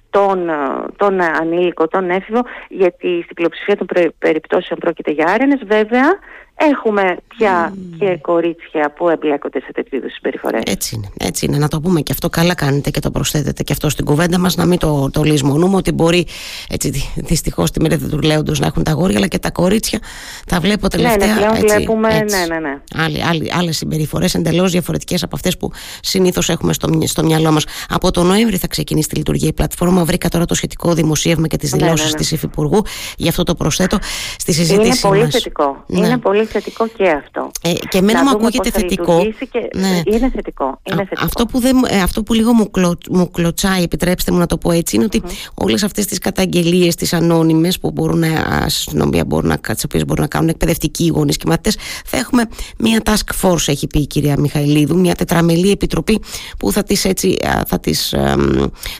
τον, 0.09 0.49
τον 0.95 1.21
ανήλικο, 1.21 1.87
τον 1.87 2.09
έφηβο, 2.09 2.41
γιατί 2.69 3.21
στην 3.23 3.35
πλειοψηφία 3.35 3.77
των 3.77 3.87
περιπτώσεων 4.17 4.79
πρόκειται 4.79 5.11
για 5.11 5.25
άρενες. 5.27 5.59
Βέβαια, 5.65 6.19
Έχουμε 6.61 7.17
πια 7.27 7.73
και 7.99 8.17
κορίτσια 8.21 8.93
που 8.95 9.09
εμπλέκονται 9.09 9.59
σε 9.59 9.71
τέτοιου 9.71 9.97
είδους 9.97 10.13
συμπεριφορές. 10.13 10.61
Έτσι 10.65 10.95
είναι, 10.95 11.09
έτσι 11.19 11.45
είναι. 11.45 11.57
Να 11.57 11.67
το 11.67 11.79
πούμε 11.81 12.01
και 12.01 12.11
αυτό. 12.11 12.29
Καλά 12.29 12.55
κάνετε 12.55 12.89
και 12.89 12.99
το 12.99 13.11
προσθέτετε 13.11 13.63
και 13.63 13.73
αυτό 13.73 13.89
στην 13.89 14.05
κουβέντα 14.05 14.39
μας. 14.39 14.55
Να 14.55 14.65
μην 14.65 14.79
το, 14.79 15.09
το 15.11 15.23
λησμονούμε 15.23 15.75
ότι 15.75 15.91
μπορεί 15.91 16.25
δυστυχώς 17.15 17.71
τη 17.71 17.81
μέρα 17.81 17.97
του 17.97 18.19
λέοντος 18.19 18.59
να 18.59 18.65
έχουν 18.65 18.83
τα 18.83 18.91
γόρια, 18.91 19.17
αλλά 19.17 19.27
και 19.27 19.39
τα 19.39 19.51
κορίτσια. 19.51 19.99
Τα 20.45 20.59
βλέπω 20.59 20.87
τελευταία. 20.87 21.27
Ναι, 21.27 21.33
ναι, 21.33 21.39
πλέον 21.39 21.55
έτσι, 21.55 21.75
βλέπουμε. 21.75 22.17
έτσι. 22.17 22.37
Ναι, 22.37 22.45
ναι, 22.45 22.59
ναι. 22.59 23.49
Άλλες 23.57 23.77
συμπεριφορές 23.77 24.35
εντελώς 24.35 24.71
διαφορετικές 24.71 25.23
από 25.23 25.35
αυτές 25.35 25.57
που 25.57 25.71
συνήθως 26.01 26.49
έχουμε 26.49 26.73
στο, 26.73 26.89
στο 27.03 27.23
μυαλό 27.23 27.51
μας. 27.51 27.65
Από 27.89 28.11
τον 28.11 28.27
Νοέμβρη 28.27 28.57
θα 28.57 28.67
ξεκινήσει 28.67 29.07
τη 29.07 29.15
λειτουργία 29.15 29.47
η 29.47 29.53
πλατφόρμα. 29.53 30.03
Βρήκα 30.03 30.29
τώρα 30.29 30.45
το 30.45 30.53
σχετικό 30.53 30.93
δημοσίευμα 30.93 31.47
και 31.47 31.57
τις 31.57 31.71
δηλώσεις 31.71 31.97
ναι, 31.97 32.03
ναι, 32.03 32.09
ναι. 32.09 32.17
της 32.17 32.31
Υφυπουργού. 32.31 32.81
Γι' 33.17 33.29
αυτό 33.29 33.43
το 33.43 33.55
προσθέτω 33.55 33.97
στη 34.37 34.53
συζήτηση. 34.53 34.87
Είναι 34.87 34.95
πολύ 35.01 35.21
μας. 35.21 35.33
θετικό. 35.33 35.83
Ναι. 35.87 36.07
Είναι 36.07 36.17
πολύ 36.17 36.45
θετικό 36.49 36.87
και 36.87 37.09
αυτό. 37.09 37.51
Ε, 37.61 37.73
και 37.89 37.97
εμένα 37.97 38.23
μου 38.23 38.29
ακούγεται 38.29 38.69
θετικό. 38.69 39.21
Και... 39.51 39.69
Ναι. 39.75 40.01
Είναι 40.05 40.29
θετικό. 40.35 40.79
Είναι 40.83 41.03
θετικό. 41.03 41.25
Αυτό, 41.25 41.45
που 41.45 41.59
δεν, 41.59 41.77
ε, 41.87 42.01
αυτό 42.01 42.23
που 42.23 42.33
λίγο 42.33 42.53
μου, 42.53 42.71
κλω, 42.71 42.97
μου 43.09 43.31
κλωτσάει, 43.31 43.83
επιτρέψτε 43.83 44.31
μου 44.31 44.37
να 44.37 44.45
το 44.45 44.57
πω 44.57 44.71
έτσι, 44.71 44.95
είναι 44.95 45.05
ότι 45.05 45.21
mm-hmm. 45.25 45.53
όλες 45.53 45.83
αυτές 45.83 46.05
τις 46.05 46.17
καταγγελίες, 46.17 46.95
τις 46.95 47.13
ανώνυμες 47.13 47.79
που 47.79 47.91
μπορούν 47.91 48.19
να, 48.19 48.27
αστυνομία 48.65 49.25
μπορούν 49.25 49.47
να, 49.47 49.57
τις 49.57 49.83
οποίες 49.83 50.05
μπορούν 50.05 50.21
να 50.21 50.27
κάνουν 50.27 50.49
εκπαιδευτικοί 50.49 51.11
γονείς 51.15 51.37
και 51.37 51.43
μαθητές, 51.47 51.77
θα 52.05 52.17
έχουμε 52.17 52.43
μια 52.77 53.01
task 53.05 53.41
force, 53.41 53.67
έχει 53.67 53.87
πει 53.87 53.99
η 53.99 54.07
κυρία 54.07 54.39
Μιχαηλίδου, 54.39 54.99
μια 54.99 55.15
τετραμελή 55.15 55.71
επιτροπή 55.71 56.19
που 56.59 56.71
θα 56.71 56.83
τις 56.83 57.05
έτσι, 57.05 57.35
θα 57.67 57.79
τις, 57.79 58.15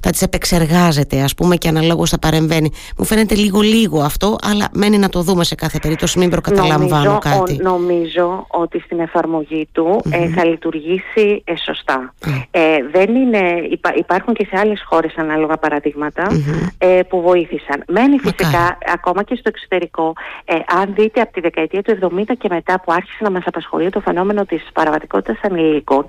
θα 0.01 0.09
τις 0.09 0.21
επεξεργάζεται, 0.21 1.21
ας 1.21 1.35
πούμε, 1.35 1.55
και 1.55 1.67
αναλόγως 1.67 2.09
θα 2.09 2.19
παρεμβαίνει. 2.19 2.71
Μου 2.97 3.05
φαίνεται 3.05 3.35
λίγο 3.35 3.59
λίγο 3.59 4.01
αυτό, 4.01 4.35
αλλά 4.41 4.67
μένει 4.73 4.97
να 4.97 5.09
το 5.09 5.21
δούμε 5.21 5.43
σε 5.43 5.55
κάθε 5.55 5.79
περίπτωση, 5.79 6.19
μην 6.19 6.29
προκαταλαμβάνω 6.29 7.03
νομίζω, 7.03 7.19
κάτι. 7.39 7.53
Ο, 7.53 7.57
νομίζω 7.61 8.45
ότι 8.47 8.79
στην 8.79 8.99
εφαρμογή 8.99 9.67
του 9.71 10.01
mm-hmm. 10.03 10.11
ε, 10.11 10.27
θα 10.27 10.45
λειτουργήσει 10.45 11.43
ε, 11.43 11.55
σωστά. 11.55 12.13
Mm-hmm. 12.19 12.43
Ε, 12.51 12.77
δεν 12.91 13.15
είναι, 13.15 13.67
υπά, 13.69 13.93
υπάρχουν 13.95 14.33
και 14.33 14.47
σε 14.49 14.59
άλλες 14.59 14.83
χώρες 14.85 15.13
ανάλογα 15.17 15.57
παραδείγματα 15.57 16.27
mm-hmm. 16.29 16.67
ε, 16.77 16.99
που 17.09 17.21
βοήθησαν. 17.21 17.83
Μένει 17.87 18.19
φυσικά 18.19 18.77
ακόμα 18.93 19.23
και 19.23 19.35
στο 19.35 19.49
εξωτερικό, 19.49 20.13
ε, 20.45 20.55
αν 20.81 20.93
δείτε 20.93 21.21
από 21.21 21.33
τη 21.33 21.41
δεκαετία 21.41 21.81
του 21.81 21.97
70 22.01 22.23
και 22.37 22.47
μετά 22.51 22.81
που 22.81 22.91
άρχισε 22.91 23.23
να 23.23 23.31
μας 23.31 23.43
απασχολεί 23.45 23.89
το 23.89 23.99
φαινόμενο 23.99 24.45
της 24.45 24.67
παραβατικότητας 24.73 25.37
ανηλίκων, 25.41 26.05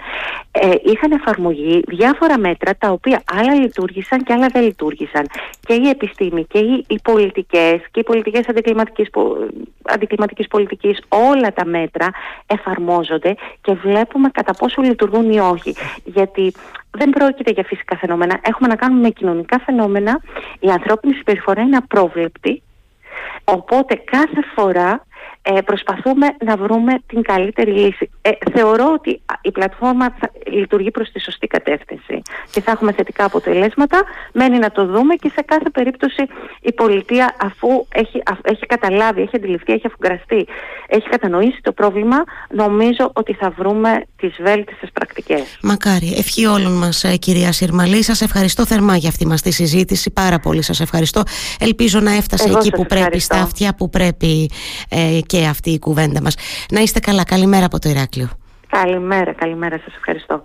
ε, 0.50 0.70
είχαν 0.84 1.12
εφαρμογή 1.12 1.82
διάφορα 1.86 2.38
μέτρα 2.38 2.74
τα 2.78 2.90
οποία 2.90 3.22
άλλα 3.38 3.54
λειτουργήσαν 3.54 4.22
και 4.22 4.32
άλλα 4.32 4.46
δεν 4.52 4.62
λειτουργήσαν. 4.62 5.26
Και 5.60 5.74
η 5.74 5.88
επιστήμη 5.88 6.44
και 6.44 6.58
οι, 6.58 6.84
οι 6.88 7.00
πολιτικές 7.02 7.80
και 7.90 8.00
οι 8.00 8.02
πολιτικές 8.02 8.48
αντικλιματικής, 8.48 9.08
αντικλιματικής 9.82 10.46
πολιτικής, 10.48 10.98
όλα 11.28 11.52
τα 11.52 11.64
μέτρα 11.64 12.10
εφαρμόζονται 12.46 13.34
και 13.60 13.72
βλέπουμε 13.72 14.28
κατά 14.28 14.52
πόσο 14.52 14.82
λειτουργούν 14.82 15.30
ή 15.30 15.38
όχι. 15.38 15.74
Γιατί 16.04 16.52
δεν 16.90 17.10
πρόκειται 17.10 17.50
για 17.50 17.64
φυσικά 17.64 17.96
φαινόμενα. 17.96 18.38
Έχουμε 18.42 18.68
να 18.68 18.76
κάνουμε 18.76 19.00
με 19.00 19.10
κοινωνικά 19.10 19.58
φαινόμενα. 19.58 20.20
Η 20.60 20.68
ανθρώπινη 20.70 21.14
συμπεριφορά 21.14 21.62
είναι 21.62 21.76
απρόβλεπτη. 21.76 22.62
Οπότε 23.44 23.94
κάθε 23.94 24.40
φορά 24.54 25.06
ε, 25.42 25.60
προσπαθούμε 25.60 26.26
να 26.44 26.56
βρούμε 26.56 26.92
την 27.06 27.22
καλύτερη 27.22 27.70
λύση. 27.70 28.10
Ε, 28.22 28.30
θεωρώ 28.52 28.92
ότι 28.92 29.20
η 29.42 29.50
πλατφόρμα 29.50 30.14
θα 30.18 30.30
λειτουργεί 30.52 30.90
προς 30.90 31.10
τη 31.10 31.20
σωστή 31.20 31.46
κατεύθυνση 31.46 32.22
και 32.50 32.60
θα 32.60 32.70
έχουμε 32.70 32.92
θετικά 32.92 33.24
αποτελέσματα. 33.24 34.02
Μένει 34.32 34.58
να 34.58 34.70
το 34.70 34.86
δούμε 34.86 35.14
και 35.14 35.30
σε 35.34 35.42
κάθε 35.46 35.70
περίπτωση 35.70 36.22
η 36.60 36.72
πολιτεία 36.72 37.36
αφού 37.40 37.86
έχει, 37.94 38.22
έχει 38.42 38.66
καταλάβει, 38.66 39.20
έχει 39.20 39.36
αντιληφθεί, 39.36 39.72
έχει 39.72 39.86
αφουγκραστεί, 39.86 40.46
έχει 40.86 41.08
κατανοήσει 41.08 41.58
το 41.62 41.72
πρόβλημα, 41.72 42.16
νομίζω 42.50 43.10
ότι 43.12 43.32
θα 43.32 43.50
βρούμε 43.50 44.04
τις 44.16 44.36
βέλτιστες 44.40 44.90
πρακτικές. 44.92 45.58
Μακάρι. 45.62 46.14
Ευχή 46.16 46.46
όλων 46.46 46.72
μας 46.72 47.04
ε, 47.04 47.16
κυρία 47.16 47.52
Συρμαλή. 47.52 48.02
Σας 48.02 48.20
ευχαριστώ 48.20 48.66
θερμά 48.66 48.96
για 48.96 49.08
αυτή 49.08 49.26
μας 49.26 49.42
τη 49.42 49.50
συζήτηση. 49.50 50.10
Πάρα 50.10 50.38
πολύ 50.38 50.62
σας 50.62 50.80
ευχαριστώ. 50.80 51.22
Ελπίζω 51.60 52.00
να 52.00 52.14
έφτασε 52.14 52.48
Εγώ 52.48 52.58
εκεί 52.58 52.70
που 52.70 52.86
πρέπει, 52.86 53.18
στα 53.18 53.40
αυτιά 53.40 53.74
που 53.74 53.90
πρέπει 53.90 54.50
ε, 54.88 55.20
και 55.30 55.46
αυτή 55.46 55.70
η 55.70 55.78
κουβέντα 55.78 56.22
μας. 56.22 56.34
Να 56.70 56.80
είστε 56.80 57.00
καλά. 57.00 57.24
Καλημέρα 57.24 57.64
από 57.64 57.78
το 57.78 57.88
Ηράκλειο. 57.88 58.28
Καλημέρα, 58.68 59.32
καλημέρα. 59.32 59.78
Σας 59.84 59.94
ευχαριστώ. 59.94 60.42